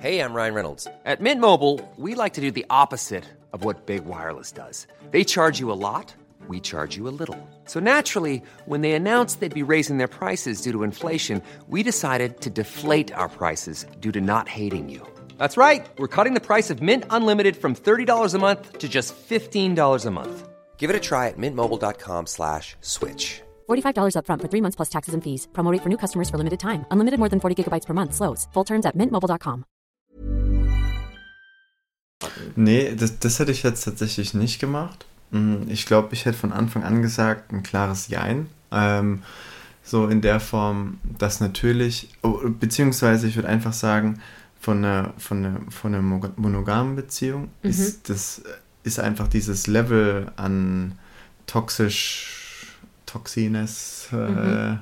[0.00, 0.88] Hey, I'm Ryan Reynolds.
[1.04, 4.86] At Mint Mobile, we like to do the opposite of what Big Wireless does.
[5.10, 6.14] They charge you a lot,
[6.48, 7.38] we charge you a little.
[7.64, 12.40] So naturally, when they announced they'd be raising their prices due to inflation, we decided
[12.42, 15.06] to deflate our prices due to not hating you.
[15.38, 15.84] That's right.
[15.98, 20.10] We're cutting the price of Mint Unlimited from $30 a month to just $15 a
[20.10, 20.48] month.
[20.78, 23.42] Give it a try at mintmobile.com slash switch.
[23.68, 25.48] $45 up front for three months plus taxes and fees.
[25.52, 26.84] Promote for new customers for limited time.
[26.92, 28.14] Unlimited more than 40 gigabytes per month.
[28.14, 28.46] Slows.
[28.52, 29.64] Full terms at mintmobile.com.
[32.56, 35.04] Nee, das, das hätte ich jetzt tatsächlich nicht gemacht.
[35.30, 38.48] Mm, ich glaube, ich hätte von Anfang an gesagt, ein klares Jein.
[38.72, 39.22] Ähm,
[39.82, 44.20] so in der Form, dass natürlich, oh, beziehungsweise ich würde einfach sagen,
[44.66, 47.70] von einer, von einer, von einer monogamen Beziehung mhm.
[47.70, 48.42] ist das
[48.82, 50.98] ist einfach dieses Level an
[51.46, 52.76] toxisch,
[53.06, 54.80] Toxines, äh, mhm.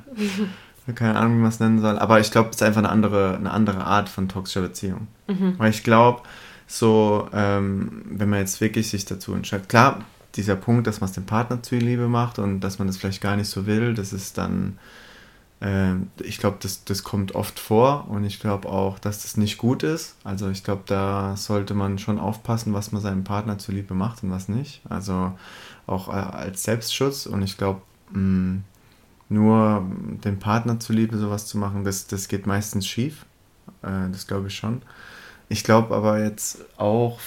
[0.89, 2.89] äh, keine Ahnung, wie man es nennen soll, aber ich glaube, es ist einfach eine
[2.89, 5.07] andere, eine andere Art von toxischer Beziehung.
[5.27, 5.59] Mhm.
[5.59, 6.23] Weil ich glaube,
[6.67, 10.03] so, ähm, wenn man jetzt wirklich sich dazu entscheidet, klar,
[10.35, 13.37] dieser Punkt, dass man es dem Partner zuliebe macht und dass man das vielleicht gar
[13.37, 14.79] nicht so will, das ist dann
[16.23, 19.83] ich glaube, das, das kommt oft vor und ich glaube auch, dass das nicht gut
[19.83, 20.17] ist.
[20.23, 24.31] Also ich glaube, da sollte man schon aufpassen, was man seinem Partner zuliebe macht und
[24.31, 24.83] was nicht.
[24.91, 25.33] Also
[25.87, 28.59] auch äh, als Selbstschutz und ich glaube, mm,
[29.31, 29.87] nur
[30.25, 33.25] dem Partner zuliebe sowas zu machen, das, das geht meistens schief.
[33.83, 34.83] Äh, das glaube ich schon.
[35.49, 37.21] Ich glaube aber jetzt auch,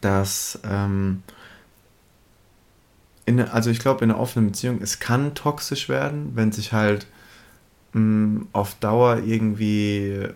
[0.00, 1.22] dass ähm,
[3.26, 7.06] in, also ich glaube in einer offenen Beziehung, es kann toxisch werden, wenn sich halt
[7.92, 10.28] mh, auf Dauer irgendwie,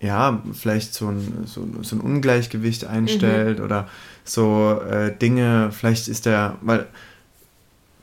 [0.00, 3.64] ja, vielleicht so ein, so, so ein Ungleichgewicht einstellt mhm.
[3.64, 3.88] oder
[4.24, 6.86] so äh, Dinge, vielleicht ist der, weil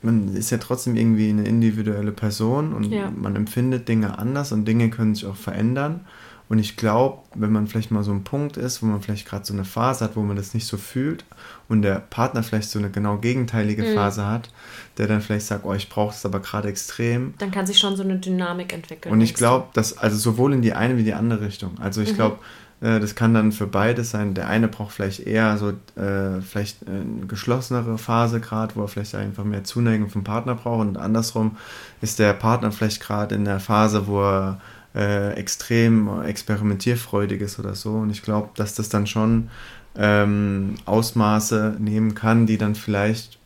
[0.02, 3.10] man ist ja trotzdem irgendwie eine individuelle Person und ja.
[3.10, 6.00] man empfindet Dinge anders und Dinge können sich auch verändern.
[6.48, 9.44] Und ich glaube, wenn man vielleicht mal so ein Punkt ist, wo man vielleicht gerade
[9.44, 11.24] so eine Phase hat, wo man das nicht so fühlt
[11.68, 13.94] und der Partner vielleicht so eine genau gegenteilige mhm.
[13.94, 14.50] Phase hat,
[14.96, 17.34] der dann vielleicht sagt, oh, ich brauche es aber gerade extrem.
[17.38, 19.12] Dann kann sich schon so eine Dynamik entwickeln.
[19.12, 21.76] Und ich glaube, dass, also sowohl in die eine wie die andere Richtung.
[21.80, 22.16] Also ich mhm.
[22.16, 22.38] glaube,
[22.80, 24.32] äh, das kann dann für beides sein.
[24.32, 29.14] Der eine braucht vielleicht eher so, äh, vielleicht eine geschlossenere Phase gerade, wo er vielleicht
[29.14, 31.56] einfach mehr Zuneigung vom Partner braucht und andersrum
[32.00, 34.60] ist der Partner vielleicht gerade in der Phase, wo er
[34.98, 37.94] äh, extrem experimentierfreudig ist oder so.
[37.94, 39.48] Und ich glaube, dass das dann schon
[39.96, 43.38] ähm, Ausmaße nehmen kann, die dann vielleicht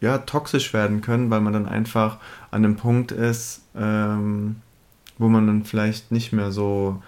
[0.00, 2.18] ja, toxisch werden können, weil man dann einfach
[2.50, 4.56] an einem Punkt ist, ähm,
[5.18, 7.02] wo man dann vielleicht nicht mehr so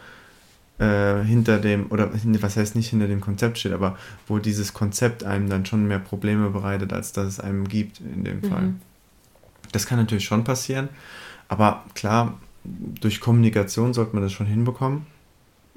[0.78, 3.96] äh, hinter dem, oder was heißt nicht hinter dem Konzept steht, aber
[4.26, 8.24] wo dieses Konzept einem dann schon mehr Probleme bereitet, als dass es einem gibt in
[8.24, 8.50] dem mhm.
[8.50, 8.74] Fall.
[9.72, 10.88] Das kann natürlich schon passieren,
[11.48, 12.38] aber klar,
[13.00, 15.06] durch Kommunikation sollte man das schon hinbekommen.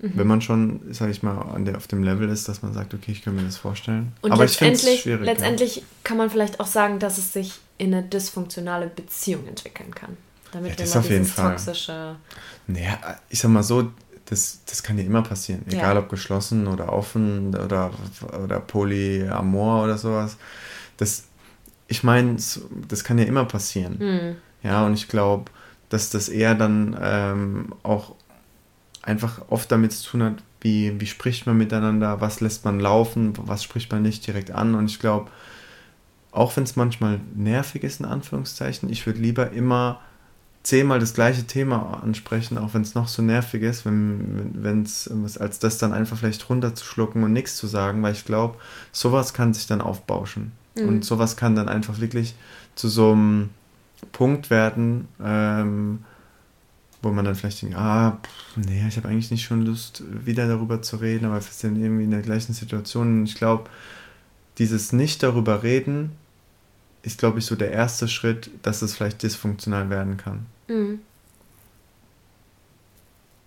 [0.01, 0.12] Mhm.
[0.15, 2.93] Wenn man schon, sage ich mal, an der, auf dem Level ist, dass man sagt,
[2.93, 4.13] okay, ich kann mir das vorstellen.
[4.21, 5.84] Und Aber letztendlich, ich letztendlich ja.
[6.04, 10.17] kann man vielleicht auch sagen, dass es sich in eine dysfunktionale Beziehung entwickeln kann.
[10.51, 11.51] Damit ja, das auf jeden Fall.
[11.51, 12.15] toxische.
[12.67, 12.97] Naja,
[13.30, 13.91] ich sag mal so,
[14.25, 15.63] das, das kann ja immer passieren.
[15.67, 15.99] Egal ja.
[16.01, 17.91] ob geschlossen oder offen oder,
[18.43, 20.38] oder polyamor oder sowas.
[20.97, 21.25] Das,
[21.88, 22.38] ich meine,
[22.88, 23.97] das kann ja immer passieren.
[23.99, 24.36] Mhm.
[24.63, 25.51] Ja, und ich glaube,
[25.91, 28.15] dass das eher dann ähm, auch
[29.01, 33.34] einfach oft damit zu tun hat, wie, wie spricht man miteinander, was lässt man laufen,
[33.38, 34.73] was spricht man nicht direkt an.
[34.73, 35.30] Und ich glaube,
[36.32, 39.99] auch wenn es manchmal nervig ist, in Anführungszeichen, ich würde lieber immer
[40.63, 45.60] zehnmal das gleiche Thema ansprechen, auch wenn es noch so nervig ist, wenn es als
[45.60, 48.58] das dann einfach vielleicht runterzuschlucken und nichts zu sagen, weil ich glaube,
[48.93, 50.54] sowas kann sich dann aufbauschen.
[50.75, 50.88] Mhm.
[50.88, 52.36] Und sowas kann dann einfach wirklich
[52.75, 53.49] zu so einem
[54.11, 56.03] Punkt werden, ähm,
[57.01, 60.47] wo man dann vielleicht denkt, ah, pff, nee, ich habe eigentlich nicht schon Lust, wieder
[60.47, 63.21] darüber zu reden, aber wir sind irgendwie in der gleichen Situation.
[63.21, 63.69] Und ich glaube,
[64.57, 66.11] dieses nicht darüber reden
[67.03, 70.45] ist, glaube ich, so der erste Schritt, dass es vielleicht dysfunktional werden kann.
[70.67, 70.99] Mhm.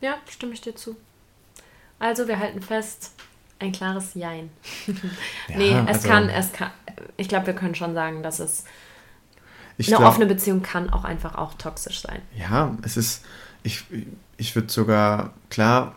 [0.01, 0.97] Ja, stimme ich dir zu.
[1.99, 3.13] Also, wir halten fest,
[3.59, 4.51] ein klares Jein.
[5.49, 6.71] Ja, nee, es also- kann, es kann,
[7.17, 8.65] ich glaube, wir können schon sagen, dass es
[9.77, 12.21] Ich eine glaub- offene Beziehung kann auch einfach auch toxisch sein.
[12.39, 13.25] Ja, es ist,
[13.63, 13.85] ich,
[14.37, 15.95] ich würde sogar, klar,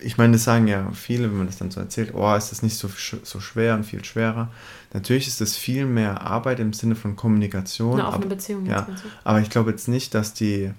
[0.00, 2.62] ich meine, das sagen ja viele, wenn man das dann so erzählt, oh, ist das
[2.62, 2.88] nicht so,
[3.22, 4.48] so schwer und viel schwerer.
[4.92, 7.94] Natürlich ist es viel mehr Arbeit im Sinne von Kommunikation.
[7.98, 8.86] Eine offene aber- Beziehung, Ja,
[9.24, 10.70] aber ich glaube jetzt nicht, dass die,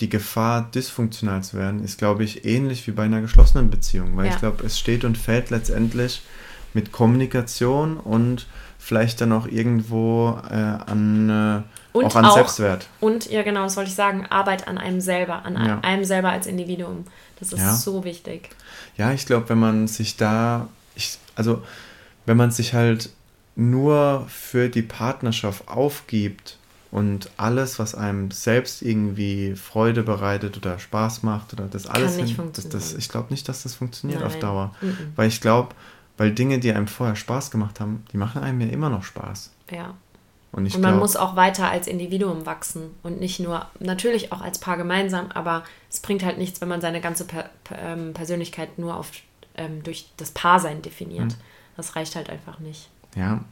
[0.00, 4.14] die Gefahr, dysfunktional zu werden, ist, glaube ich, ähnlich wie bei einer geschlossenen Beziehung.
[4.16, 4.32] Weil Ja.
[4.32, 6.20] ich glaube, es steht und fällt letztendlich
[6.74, 8.46] mit Kommunikation und
[8.86, 12.86] vielleicht dann auch irgendwo äh, an, äh, auch an auch- Selbstwert.
[13.00, 15.80] Und ja, genau, das wollte ich sagen, Arbeit an einem selber, an Ja.
[15.80, 17.04] einem selber als Individuum.
[17.40, 17.74] Das ist Ja.
[17.74, 18.50] so wichtig.
[18.96, 21.62] Ja, ich glaube, wenn man sich da, ich, also
[22.26, 23.10] wenn man sich halt
[23.56, 26.56] nur für die Partnerschaft aufgibt
[26.92, 32.36] und alles, was einem selbst irgendwie Freude bereitet oder Spaß macht oder das alles, nicht
[32.36, 34.40] hin- das, das, ich glaube nicht, dass das funktioniert auf Nein.
[34.42, 34.74] Dauer.
[34.80, 34.96] Mhm.
[35.16, 35.74] Weil ich glaube,
[36.16, 39.52] weil Dinge, die einem vorher Spaß gemacht haben, die machen einem ja immer noch Spaß.
[39.70, 39.94] Ja.
[40.52, 44.40] Und und man glaube, muss auch weiter als Individuum wachsen und nicht nur, natürlich auch
[44.40, 48.78] als Paar gemeinsam, aber es bringt halt nichts, wenn man seine ganze per, ähm, Persönlichkeit
[48.78, 49.10] nur auf,
[49.56, 51.32] ähm, durch das Paarsein definiert.
[51.32, 51.40] Mhm.
[51.76, 52.88] Das reicht halt einfach nicht.
[53.14, 53.44] Ja.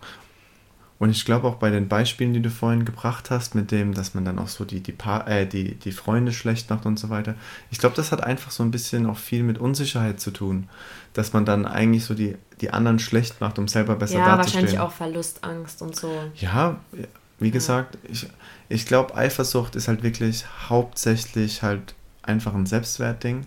[0.99, 4.15] Und ich glaube auch bei den Beispielen, die du vorhin gebracht hast, mit dem, dass
[4.15, 7.11] man dann auch so die, die, pa äh, die, die Freunde schlecht macht und so
[7.11, 7.35] weiter,
[7.71, 10.69] ich glaube, das hat einfach so ein bisschen auch viel mit Unsicherheit zu tun.
[11.13, 14.63] Dass man dann eigentlich so die, die anderen schlecht macht, um selber besser ja, dazustehen.
[14.63, 16.11] wahrscheinlich auch Verlustangst und so.
[16.37, 16.79] Ja,
[17.39, 18.29] wie gesagt, ich,
[18.69, 23.47] ich glaube, Eifersucht ist halt wirklich hauptsächlich halt einfach ein Selbstwertding.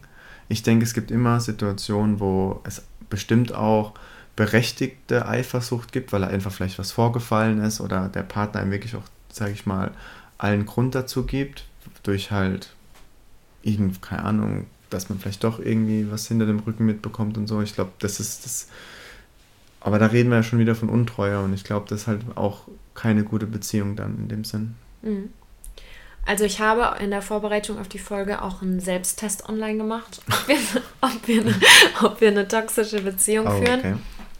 [0.49, 3.93] Ich denke, es gibt immer Situationen, wo es bestimmt auch
[4.35, 9.03] berechtigte Eifersucht gibt, weil einfach vielleicht was vorgefallen ist oder der Partner einem wirklich auch,
[9.31, 9.91] sage ich mal,
[10.37, 11.65] allen Grund dazu gibt,
[12.03, 12.73] durch halt,
[14.01, 17.61] keine Ahnung, dass man vielleicht doch irgendwie was hinter dem Rücken mitbekommt und so.
[17.61, 18.67] Ich glaube, das ist das.
[19.81, 22.21] Aber da reden wir ja schon wieder von Untreue und ich glaube, das ist halt
[22.35, 22.61] auch
[22.95, 24.75] keine gute Beziehung dann in dem Sinn.
[25.01, 25.29] Mhm.
[26.25, 30.47] Also ich habe in der Vorbereitung auf die Folge auch einen Selbsttest online gemacht, ob
[30.47, 30.57] wir,
[31.01, 31.55] ob wir, eine,
[32.03, 33.79] ob wir eine toxische Beziehung Oh, führen.
[33.79, 33.93] okay.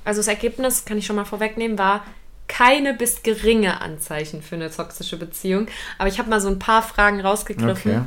[0.04, 2.04] Also das Ergebnis, kann ich schon mal vorwegnehmen, war
[2.50, 5.68] keine bis geringe Anzeichen für eine toxische Beziehung.
[5.98, 8.02] Aber ich habe mal so ein paar Fragen rausgegriffen, Okay.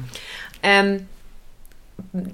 [0.62, 1.06] ähm,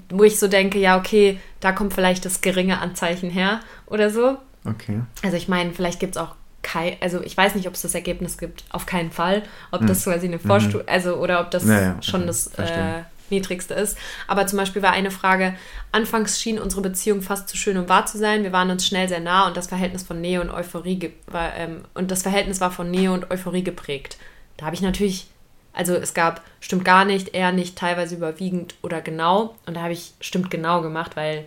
[0.09, 4.37] wo ich so denke, ja, okay, da kommt vielleicht das geringe Anzeichen her oder so.
[4.67, 5.01] Okay.
[5.23, 7.95] Also ich meine, vielleicht gibt es auch kein, also ich weiß nicht, ob es das
[7.95, 11.81] Ergebnis gibt, auf keinen Fall, ob das quasi eine Vorstufe, also oder ob das Ja,
[11.81, 13.97] ja, schon okay, das äh, niedrigste ist.
[14.27, 15.55] Aber zum Beispiel war eine Frage,
[15.91, 18.43] anfangs schien unsere Beziehung fast zu schön, um wahr zu sein.
[18.43, 21.83] Wir waren uns schnell sehr nah und das Verhältnis von Nähe und Euphorie war, ähm,
[21.93, 24.17] und das Verhältnis war von Nähe und Euphorie geprägt.
[24.57, 25.27] Da habe ich natürlich,
[25.73, 29.55] also es gab stimmt gar nicht, eher nicht, teilweise überwiegend oder genau.
[29.65, 31.45] Und da habe ich stimmt genau gemacht, weil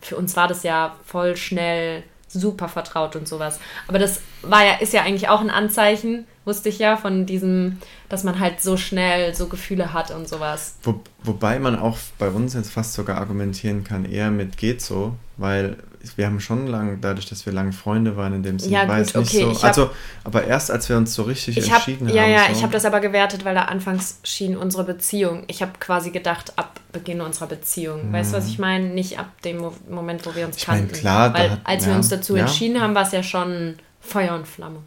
[0.00, 2.02] für uns war das ja voll schnell
[2.38, 3.58] super vertraut und sowas.
[3.88, 7.78] Aber das war ja, ist ja eigentlich auch ein Anzeichen, wusste ich ja, von diesem,
[8.08, 10.76] dass man halt so schnell so Gefühle hat und sowas.
[10.82, 15.14] Wo, wobei man auch bei uns jetzt fast sogar argumentieren kann, eher mit geht so,
[15.36, 15.76] weil
[16.16, 18.98] wir haben schon lang, dadurch, dass wir lange Freunde waren in dem Sinne, Ja, war
[18.98, 19.54] gut, es nicht okay, so.
[19.56, 19.90] hab- also,
[20.24, 22.30] aber erst als wir uns so richtig Ich habe entschieden ja, haben.
[22.32, 25.44] ja, so, ich habe das aber gewertet, weil da anfangs schien unsere Beziehung.
[25.46, 28.12] Ich habe quasi gedacht, ab Beginn unserer Beziehung.
[28.12, 28.86] Weißt du, was ich meine?
[28.88, 30.60] Nicht ab dem Mo Moment, wo wir uns Mhm.
[30.60, 30.94] Ich mein, kannten.
[30.94, 32.42] klar, da weil hat- als wir ja, uns dazu ja.
[32.42, 34.78] entschieden haben, war es ja schon Feuer und Flamme.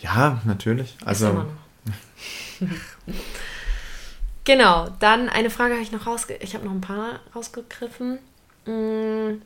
[0.00, 0.94] Ja, natürlich.
[1.00, 2.68] Ist Also, immer noch.
[4.44, 6.34] genau, dann eine Frage habe ich noch rausge...
[6.40, 8.18] Ich habe noch ein paar rausgegriffen.
[8.66, 9.42] Mm,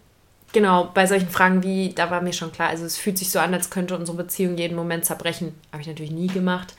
[0.53, 3.39] Genau, bei solchen Fragen wie, da war mir schon klar, also es fühlt sich so
[3.41, 5.55] an, als könnte unsere Beziehung jeden Moment zerbrechen.
[5.71, 6.75] Habe ich natürlich nie gemacht.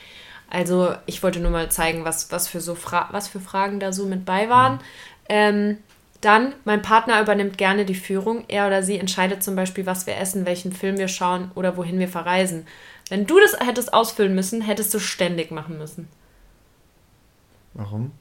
[0.50, 3.92] Also ich wollte nur mal zeigen, was, was, für, so Fra was für Fragen da
[3.92, 4.80] so mit bei waren.
[5.30, 5.78] Ähm,
[6.22, 8.46] dann, mein Partner übernimmt gerne die Führung.
[8.48, 12.00] Er oder sie entscheidet zum Beispiel, was wir essen, welchen Film wir schauen oder wohin
[12.00, 12.66] wir verreisen.
[13.10, 16.08] Wenn du das hättest ausfüllen müssen, hättest du ständig machen müssen.
[17.74, 18.12] warum?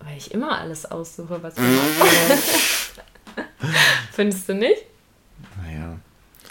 [0.00, 2.08] Weil ich immer alles aussuche, was wir machen.
[4.12, 4.84] Findest du nicht?
[5.62, 5.96] Naja,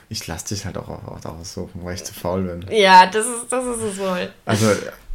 [0.09, 2.65] ich lasse dich halt auch, auch aussuchen, weil ich zu faul bin.
[2.71, 4.29] Ja, das ist, das ist es wohl.
[4.45, 4.67] Also,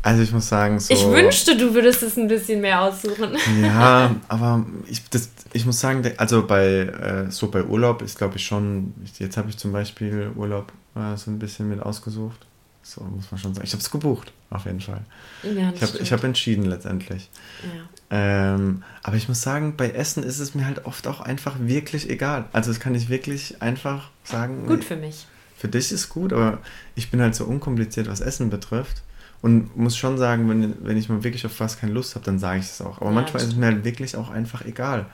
[0.03, 0.93] also ich muss sagen, so.
[0.93, 3.37] Ich wünschte, du würdest es ein bisschen mehr aussuchen.
[3.63, 8.37] Ja, aber ich, das, ich muss sagen, also bei äh, so bei Urlaub ist glaube
[8.37, 12.47] ich schon, jetzt habe ich zum Beispiel Urlaub äh, so ein bisschen mit ausgesucht.
[12.83, 13.67] So muss man schon sagen.
[13.67, 15.03] Ich habe es gebucht, auf jeden Fall.
[15.43, 17.31] Ja, Ich habe hab entschieden letztendlich.
[17.63, 17.83] ja.
[18.15, 22.11] Ähm, aber ich muss sagen, bei Essen ist es mir halt oft auch einfach wirklich
[22.11, 22.45] egal.
[22.53, 24.67] Also das kann ich wirklich einfach sagen.
[24.67, 25.27] Gut für mich.
[25.57, 26.59] für dich ist gut, aber
[26.95, 29.03] ich bin halt so unkompliziert, was Essen betrifft.
[29.41, 32.39] Und muss schon sagen, wenn, wenn ich mal wirklich auf was keine Lust habe, dann
[32.39, 32.99] sage ich es auch.
[32.99, 35.07] Aber Ja, manchmal ist es mir halt wirklich auch einfach egal.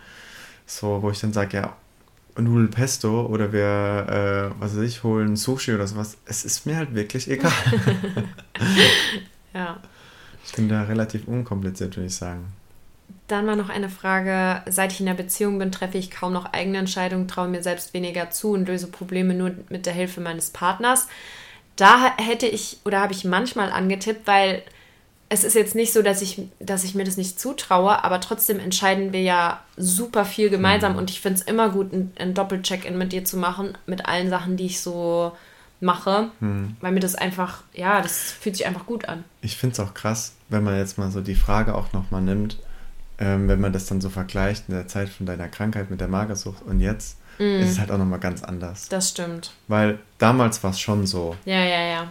[0.66, 1.76] So, wo ich dann sage, ja,
[2.42, 6.16] Nudeln Pesto oder wir, äh, was weiß ich, holen Sushi oder sowas.
[6.24, 7.52] Es ist mir halt wirklich egal.
[9.54, 9.80] Ja.
[10.44, 12.52] ich bin da relativ unkompliziert, würde ich sagen.
[13.26, 14.62] Dann war noch eine Frage.
[14.70, 17.92] Seit ich in einer Beziehung bin, treffe ich kaum noch eigene Entscheidungen, traue mir selbst
[17.94, 21.08] weniger zu und löse Probleme nur mit der Hilfe meines Partners.
[21.76, 24.62] Da hätte ich oder habe ich manchmal angetippt, weil
[25.28, 28.58] es ist jetzt nicht so, dass ich, dass ich mir das nicht zutraue, aber trotzdem
[28.58, 32.96] entscheiden wir ja super viel gemeinsam und ich finde es immer gut, ein, ein Doppelcheck-in
[32.96, 35.32] mit dir zu machen, mit allen Sachen, die ich so
[35.80, 36.30] mache,
[36.80, 39.22] weil mir das einfach, ja, das fühlt sich einfach gut an.
[39.42, 42.58] Ich finde es auch krass, wenn man jetzt mal so die Frage auch nochmal nimmt,
[43.18, 46.08] ähm, wenn man das dann so vergleicht in der Zeit von deiner Krankheit mit der
[46.08, 48.88] Magersucht und jetzt, ist es halt auch nochmal ganz anders.
[48.88, 49.52] Das stimmt.
[49.68, 51.36] Weil damals war es schon so.
[51.44, 52.08] Ja, ja, ja.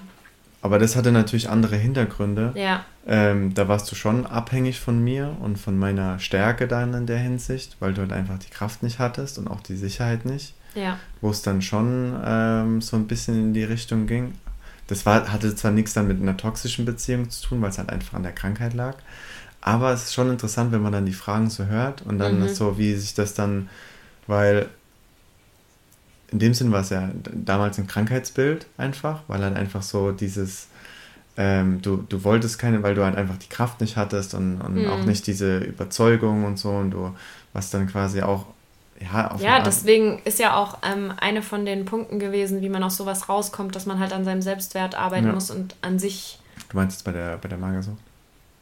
[0.62, 2.53] Aber das hatte natürlich andere Hintergründe.
[2.56, 2.86] Ja.
[3.09, 7.19] Ähm, da warst du schon abhängig von mir und von meiner Stärke dann in der
[7.19, 10.53] Hinsicht, weil du halt einfach die Kraft nicht hattest und auch die Sicherheit nicht.
[10.75, 10.99] Ja.
[11.21, 14.33] Wo es dann schon ähm, so ein bisschen in die Richtung ging.
[14.87, 17.89] Das war, hatte zwar nichts dann mit einer toxischen Beziehung zu tun, weil es halt
[17.89, 18.95] einfach an der Krankheit lag.
[19.61, 22.47] Aber es ist schon interessant, wenn man dann die Fragen so hört und dann Mhm.
[22.49, 23.69] so, wie sich das dann,
[24.27, 24.67] weil
[26.31, 30.67] in dem Sinn war es ja damals ein Krankheitsbild einfach, weil halt einfach so dieses,
[31.38, 34.84] ähm, du, du wolltest keine, weil du halt einfach die Kraft nicht hattest und, und
[34.84, 34.88] Mhm.
[34.89, 37.15] auch nicht diese Überzeugung und so und du
[37.54, 38.45] was dann quasi auch,
[39.00, 42.97] ja, Ja, deswegen ist ja auch ähm, eine von den Punkten gewesen, wie man aus
[42.97, 45.34] sowas rauskommt, dass man halt an seinem Selbstwert arbeiten Ja.
[45.34, 46.39] muss und an sich.
[46.69, 47.97] Du meinst jetzt bei der, bei der Magersucht?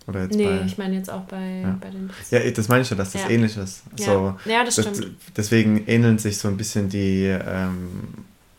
[0.08, 0.66] Oder jetzt Nee, bei.
[0.66, 1.78] ich meine jetzt auch bei, Ja.
[1.82, 2.10] bei den.
[2.30, 3.30] ja, das meine ich ja, dass das Ja.
[3.30, 3.82] ähnlich ist.
[3.98, 4.06] Ja.
[4.06, 5.08] So, Ja, das stimmt.
[5.36, 8.10] Deswegen ähneln sich so ein bisschen die, ähm,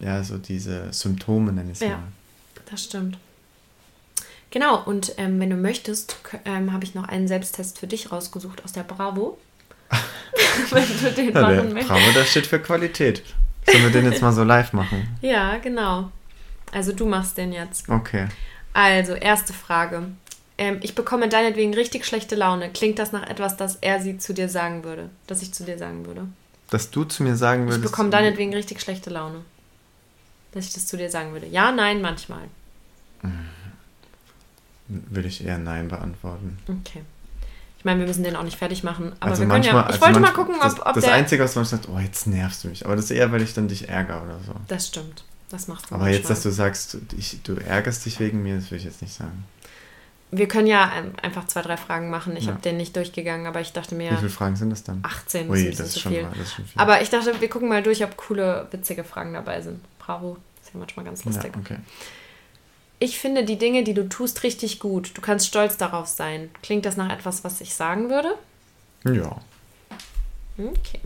[0.01, 1.97] ja, so diese Symptome, nenne ich es Ja.
[1.99, 2.03] mal.
[2.71, 3.17] Das stimmt.
[4.51, 8.65] Genau, und ähm, wenn du möchtest, ähm, habe ich noch einen Selbsttest für dich rausgesucht
[8.65, 9.39] aus der Bravo.
[10.71, 11.89] wenn du den Ja, machen möchtest.
[11.89, 13.23] Bravo, das steht für Qualität.
[13.69, 15.09] Sollen wir den jetzt mal so live machen?
[15.21, 16.11] Ja, genau.
[16.73, 17.89] Also du machst den jetzt.
[17.89, 18.29] Okay.
[18.73, 20.03] Also, erste Frage.
[20.59, 22.71] Ähm, ich bekomme deinetwegen richtig schlechte Laune.
[22.71, 25.11] Klingt das nach etwas, das er sie zu dir sagen würde?
[25.27, 26.29] Das ich zu dir sagen würde?
[26.71, 27.91] Dass du zu mir sagen Ich würdest.
[27.91, 29.41] bekomme deinetwegen richtig schlechte Laune.
[30.53, 31.47] Dass ich das zu dir sagen würde.
[31.47, 32.43] Ja, nein, manchmal.
[34.88, 36.59] Würde ich eher Nein beantworten.
[36.68, 37.03] Okay.
[37.79, 39.12] Ich meine, wir müssen den auch nicht fertig machen.
[39.20, 39.72] Aber also wir manchmal.
[39.72, 39.94] können ja.
[39.96, 41.14] Ich also wollte mal manchmal- gucken, das, ob, ob Das der.
[41.14, 42.85] Einzige, was man sagt, oh, jetzt nervst du mich.
[42.85, 44.55] Aber das ist eher, weil ich dann dich ärgere oder so.
[44.68, 45.25] das stimmt.
[45.51, 46.35] Das machst du Aber jetzt, manchmal.
[46.35, 49.44] dass du sagst, ich, du ärgerst dich wegen mir, das würde ich jetzt nicht sagen.
[50.33, 50.90] Wir können ja
[51.22, 52.37] einfach zwei, drei Fragen machen.
[52.37, 52.53] Ich Ja.
[52.53, 54.11] habe den nicht durchgegangen, aber ich dachte mir.
[54.11, 54.99] Wie viele Fragen sind das dann?
[55.05, 56.22] 18 Ui, das ist, schon, viel.
[56.25, 56.81] das ist schon viel.
[56.83, 59.81] Aber ich dachte, wir gucken mal durch, ob coole, witzige Fragen dabei sind.
[60.01, 60.37] Bravo.
[60.61, 61.53] Ist ja manchmal ganz ja, lustig.
[61.57, 61.77] okay.
[62.99, 65.11] Ich finde die Dinge, die du tust, richtig gut.
[65.15, 66.51] Du kannst stolz darauf sein.
[66.63, 68.35] Klingt das nach etwas, was ich sagen würde?
[69.05, 69.37] Ja.
[70.57, 71.01] Okay.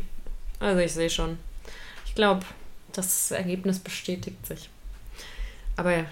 [0.60, 1.38] Also ich sehe schon.
[2.06, 2.44] Ich glaube,
[2.92, 4.70] das Ergebnis bestätigt sich.
[5.76, 6.04] Aber äh,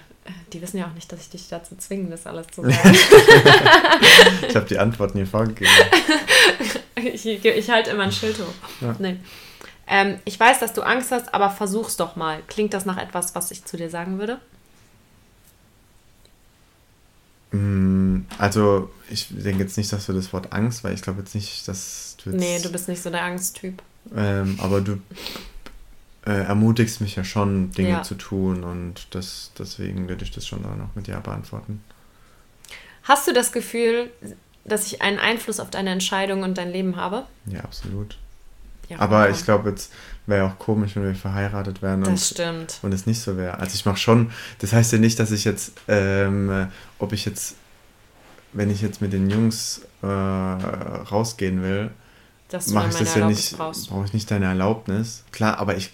[0.53, 2.75] die wissen ja auch nicht, dass ich dich dazu zwingen, das alles zu sagen.
[4.49, 5.71] Ich habe die Antworten hier vorgegeben.
[6.97, 8.81] ich, ich halte immer ein Schild hoch.
[8.81, 8.97] Ja.
[8.99, 9.17] Nee.
[9.87, 12.43] Ähm, ich weiß, dass du Angst hast, aber versuch's doch mal.
[12.47, 14.41] Klingt das nach etwas, was ich zu dir sagen würde?
[17.51, 21.35] Mm, Also, ich denke jetzt nicht, dass du das Wort Angst, weil ich glaube jetzt
[21.35, 22.39] nicht, dass du jetzt.
[22.41, 23.83] Nee, du bist nicht so der Angsttyp.
[24.15, 25.01] Ähm, aber du
[26.27, 28.03] äh, ermutigst mich ja schon, Dinge Ja.
[28.03, 31.83] zu tun und das, deswegen würde ich das schon auch noch mit Ja beantworten.
[33.05, 34.11] Hast du das Gefühl,
[34.65, 37.25] dass ich einen Einfluss auf deine Entscheidung und dein Leben habe?
[37.47, 38.19] Ja, absolut.
[38.91, 39.35] Ja, Aber vollkommen.
[39.39, 39.93] ich glaube, jetzt
[40.29, 42.79] wäre auch komisch, wenn wir verheiratet wären und, Das stimmt.
[42.83, 43.59] und es nicht so wäre.
[43.59, 46.67] Also ich mache schon, das heißt ja nicht, dass ich jetzt, ähm, äh,
[46.99, 47.57] ob ich jetzt,
[48.53, 51.91] wenn ich jetzt mit den Jungs äh, rausgehen will,
[52.71, 55.25] mache ich das ja Erlaubnis nicht, brauche ich nicht deine Erlaubnis.
[55.33, 55.91] Klar, aber ich,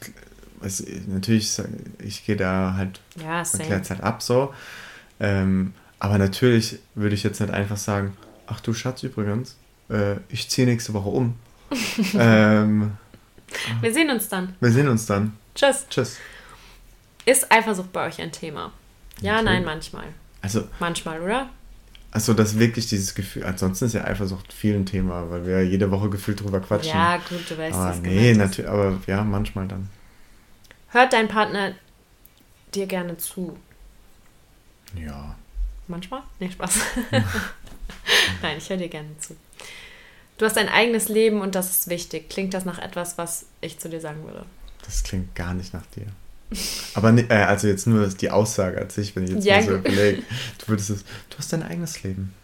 [0.60, 1.56] es, natürlich,
[1.98, 4.52] ich gehe da halt Ja, klärt es halt ab so.
[5.20, 8.16] Ähm, aber natürlich würde ich jetzt nicht einfach sagen,
[8.46, 9.56] ach du Schatz übrigens,
[9.88, 11.34] äh, ich ziehe nächste Woche um.
[12.14, 12.92] ähm,
[13.80, 14.54] Wir sehen uns dann.
[14.60, 15.36] wir sehen uns dann.
[15.54, 15.86] Tschüss.
[15.88, 16.18] Tschüss.
[17.26, 18.72] Ist Eifersucht bei euch ein Thema?
[19.20, 19.52] Ja, Natürlich.
[19.52, 20.04] nein, manchmal.
[20.42, 21.48] Also, Manchmal, oder?
[22.10, 25.90] also das wirklich dieses Gefühl, ansonsten ist ja Eifersucht viel ein Thema, weil wir jede
[25.90, 26.92] Woche gefühlt drüber quatschen.
[26.94, 28.00] Ja, gut, du weißt es.
[28.02, 29.88] nee, natürlich, aber ja, manchmal dann.
[30.90, 31.72] Hört dein Partner
[32.74, 33.58] dir gerne zu?
[34.96, 35.34] Ja.
[35.88, 36.22] Manchmal?
[36.38, 36.78] Nee, Spaß.
[38.42, 39.34] Nein, ich höre dir gerne zu.
[40.38, 42.28] Du hast ein eigenes Leben und das ist wichtig.
[42.28, 44.44] Klingt das nach etwas, was ich zu dir sagen würde?
[44.84, 46.06] Das klingt gar nicht nach dir.
[46.94, 49.76] Aber ne, äh, also jetzt nur die Aussage an sich, wenn ich jetzt Ja, so
[49.76, 50.22] überlege.
[50.58, 52.34] Du würdest es, du hast dein eigenes Leben.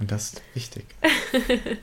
[0.00, 0.84] Und das ist wichtig.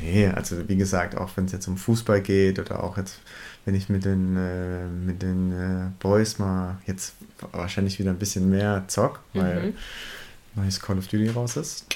[0.00, 3.18] nee, also wie gesagt, auch wenn es jetzt um Fußball geht oder auch jetzt,
[3.64, 7.14] wenn ich mit den, äh, mit den äh, Boys mal jetzt
[7.52, 9.74] wahrscheinlich wieder ein bisschen mehr zock, weil
[10.54, 11.86] neues Call of Duty raus ist.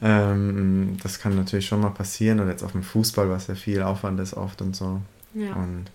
[0.00, 3.82] Ähm, das kann natürlich schon mal passieren oder jetzt auch mit Fußball, was ja viel
[3.82, 5.00] Aufwand ist oft und so.
[5.34, 5.52] Ja.
[5.54, 5.86] Und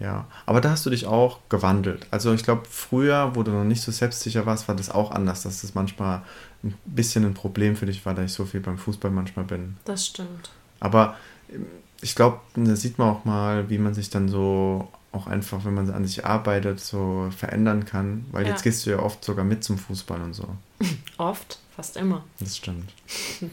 [0.00, 2.06] ja, aber da hast du dich auch gewandelt.
[2.10, 5.42] Also ich glaube, früher, wo du noch nicht so selbstsicher warst, war das auch anders,
[5.42, 6.22] dass das manchmal
[6.62, 9.76] ein bisschen ein Problem für dich war, da ich so viel beim Fußball manchmal bin.
[9.84, 10.50] Das stimmt.
[10.80, 11.16] Aber
[11.52, 11.66] ähm,
[12.00, 15.74] ich glaube, da sieht man auch mal, wie man sich dann so auch einfach, wenn
[15.74, 18.26] man an sich arbeitet, so verändern kann.
[18.32, 18.50] Weil Ja.
[18.50, 20.48] jetzt gehst du ja oft sogar mit zum Fußball und so.
[21.18, 22.24] Oft, fast immer.
[22.40, 22.92] Das stimmt.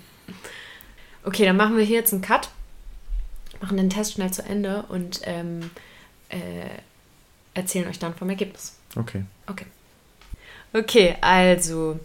[1.24, 2.50] Okay, dann machen wir hier jetzt einen Cut,
[3.62, 5.70] machen den Test schnell zu Ende und ähm,
[6.30, 6.40] äh,
[7.54, 8.76] erzählen euch dann vom Ergebnis.
[8.96, 9.24] Okay.
[9.46, 9.66] Okay.
[10.74, 12.00] Okay, also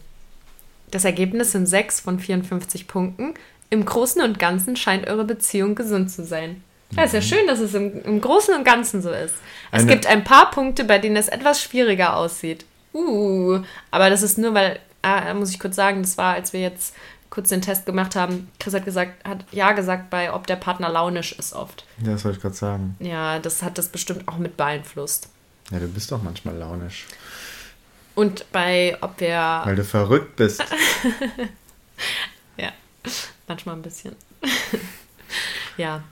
[0.90, 3.32] das Ergebnis sind 6 von 54 Punkten.
[3.70, 6.62] Im Großen und Ganzen scheint eure Beziehung gesund zu sein.
[6.90, 9.34] Ja, ist ja schön, dass es im, im Großen und Ganzen so ist.
[9.72, 12.64] Es Eine- gibt ein paar Punkte, bei denen es etwas schwieriger aussieht.
[12.92, 13.60] Uh,
[13.90, 16.94] aber das ist nur, weil, ah, muss ich kurz sagen, das war, als wir jetzt
[17.30, 18.48] kurz den Test gemacht haben.
[18.58, 21.84] Chris hat gesagt, hat ja gesagt, bei ob der Partner launisch ist oft.
[22.02, 22.96] Ja, das wollte ich gerade sagen.
[23.00, 25.28] Ja, das hat das bestimmt auch mit beeinflusst.
[25.70, 27.06] Ja, du bist doch manchmal launisch.
[28.14, 30.62] Und bei ob wir Weil du verrückt bist.
[32.56, 32.72] Ja,
[33.46, 34.16] manchmal ein bisschen.
[35.76, 36.02] ja.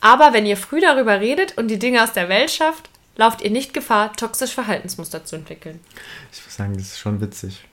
[0.00, 3.50] Aber wenn ihr früh darüber redet und die Dinge aus der Welt schafft, lauft ihr
[3.50, 5.80] nicht Gefahr, toxische Verhaltensmuster zu entwickeln.
[6.32, 7.64] Ich muss sagen, das ist schon witzig.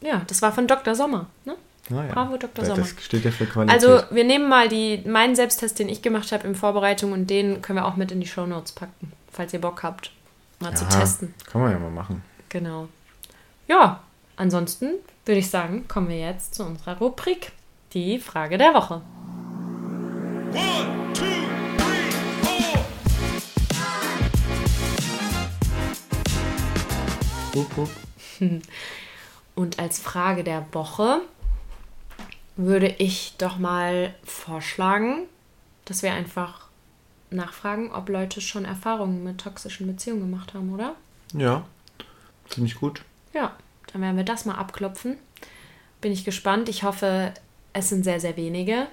[0.00, 0.94] Ja, das war von Dr.
[0.94, 1.26] Sommer.
[1.44, 1.56] Ne?
[1.88, 2.12] Naja.
[2.12, 2.64] Bravo, Dr.
[2.64, 2.82] Sommer.
[2.82, 3.74] Das steht ja für Qualität.
[3.74, 7.62] Also, wir nehmen mal die, meinen Selbsttest, den ich gemacht habe in Vorbereitung und den
[7.62, 10.12] können wir auch mit in die Shownotes packen, falls ihr Bock habt,
[10.60, 11.34] mal zu Ja, testen.
[11.50, 12.22] Kann man ja mal machen.
[12.50, 12.88] Genau.
[13.66, 14.00] Ja,
[14.36, 14.90] ansonsten
[15.24, 17.52] würde ich sagen, kommen wir jetzt zu unserer Rubrik,
[17.92, 19.00] die Frage der Woche.
[20.52, 21.24] One, two,
[21.76, 22.10] three,
[22.42, 22.84] four.
[27.54, 27.90] Hup, hup.
[29.58, 31.20] Und als Frage der Woche
[32.54, 35.24] würde ich doch mal vorschlagen,
[35.84, 36.68] dass wir einfach
[37.30, 40.94] nachfragen, ob Leute schon Erfahrungen mit toxischen Beziehungen gemacht haben, oder?
[41.32, 41.64] Ja,
[42.48, 43.02] ziemlich gut.
[43.34, 43.56] Ja,
[43.92, 45.16] dann werden wir das mal abklopfen.
[46.00, 46.68] Bin ich gespannt.
[46.68, 47.34] Ich hoffe,
[47.72, 48.86] es sind sehr, sehr wenige.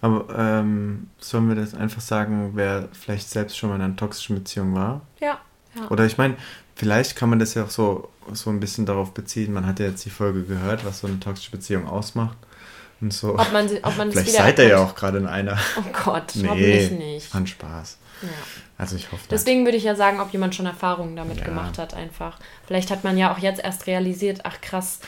[0.00, 4.36] Aber ähm, sollen wir das einfach sagen, wer vielleicht selbst schon mal in einer toxischen
[4.36, 5.00] Beziehung war?
[5.18, 5.40] Ja,
[5.74, 5.88] ja.
[5.90, 6.36] Oder ich meine,
[6.76, 9.52] vielleicht kann man das ja auch so, so ein bisschen darauf beziehen.
[9.52, 12.36] Man hat ja jetzt die Folge gehört, was so eine toxische Beziehung ausmacht.
[13.00, 13.38] Und so.
[13.38, 15.56] Ob man, ob man vielleicht seid ihr ja auch gerade in einer.
[15.78, 17.26] Oh Gott, Nee, hoffentlich nicht.
[17.28, 17.98] fand Spaß.
[18.22, 18.28] Ja.
[18.76, 19.22] Also ich hoffe.
[19.30, 21.44] Deswegen würde ich ja sagen, ob jemand schon Erfahrungen damit Ja.
[21.44, 22.38] gemacht hat, einfach.
[22.66, 24.98] Vielleicht hat man ja auch jetzt erst realisiert, ach krass,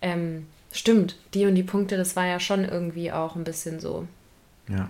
[0.00, 4.06] ähm, stimmt, die und die Punkte, das war ja schon irgendwie auch ein bisschen so.
[4.68, 4.88] Ja.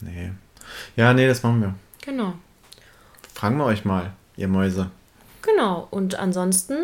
[0.00, 0.32] Nee.
[0.96, 1.74] Ja, nee, das machen wir.
[2.04, 2.34] Genau,
[3.34, 4.90] Fragen wir euch mal, ihr Mäuse.
[5.42, 5.88] genau.
[5.90, 6.76] Und ansonsten,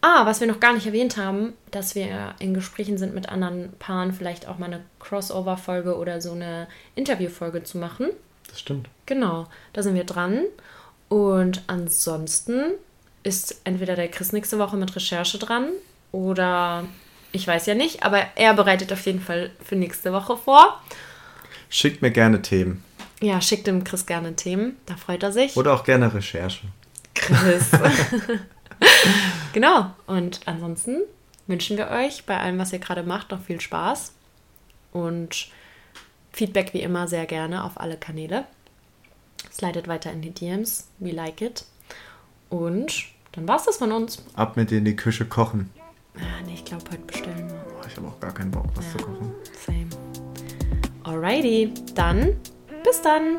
[0.00, 3.72] ah, was wir noch gar nicht erwähnt haben, dass wir in Gesprächen sind mit anderen
[3.78, 8.08] Paaren, vielleicht auch mal eine Crossover-Folge oder so eine Interview-Folge zu machen.
[8.48, 8.88] Das stimmt.
[9.06, 10.44] Genau, da sind wir dran.
[11.08, 12.72] Und ansonsten
[13.22, 15.68] ist entweder der Chris nächste Woche mit Recherche dran
[16.12, 16.84] oder
[17.32, 20.80] ich weiß ja nicht, aber er bereitet auf jeden Fall für nächste Woche vor.
[21.68, 22.84] Schickt mir gerne Themen.
[23.20, 25.56] Ja, schickt dem Chris gerne Themen, da freut er sich.
[25.56, 26.66] Oder auch gerne Recherche.
[27.26, 27.70] Chris.
[29.52, 31.00] genau, und ansonsten
[31.46, 34.12] wünschen wir euch bei allem, was ihr gerade macht, noch viel Spaß
[34.92, 35.48] und
[36.32, 38.44] Feedback wie immer sehr gerne auf alle Kanäle.
[39.52, 41.64] Slidet weiter in die DMs, we like it.
[42.50, 44.24] Und dann war's das von uns.
[44.34, 45.70] Ab mit in die Küche kochen.
[46.16, 47.56] Ah, nee, ich glaube, heute bestellen wir.
[47.56, 49.32] Boah, ich habe auch gar keinen Bock, was zu kochen.
[49.66, 49.88] Same.
[51.04, 52.36] Alrighty, dann
[52.84, 53.38] bis dann.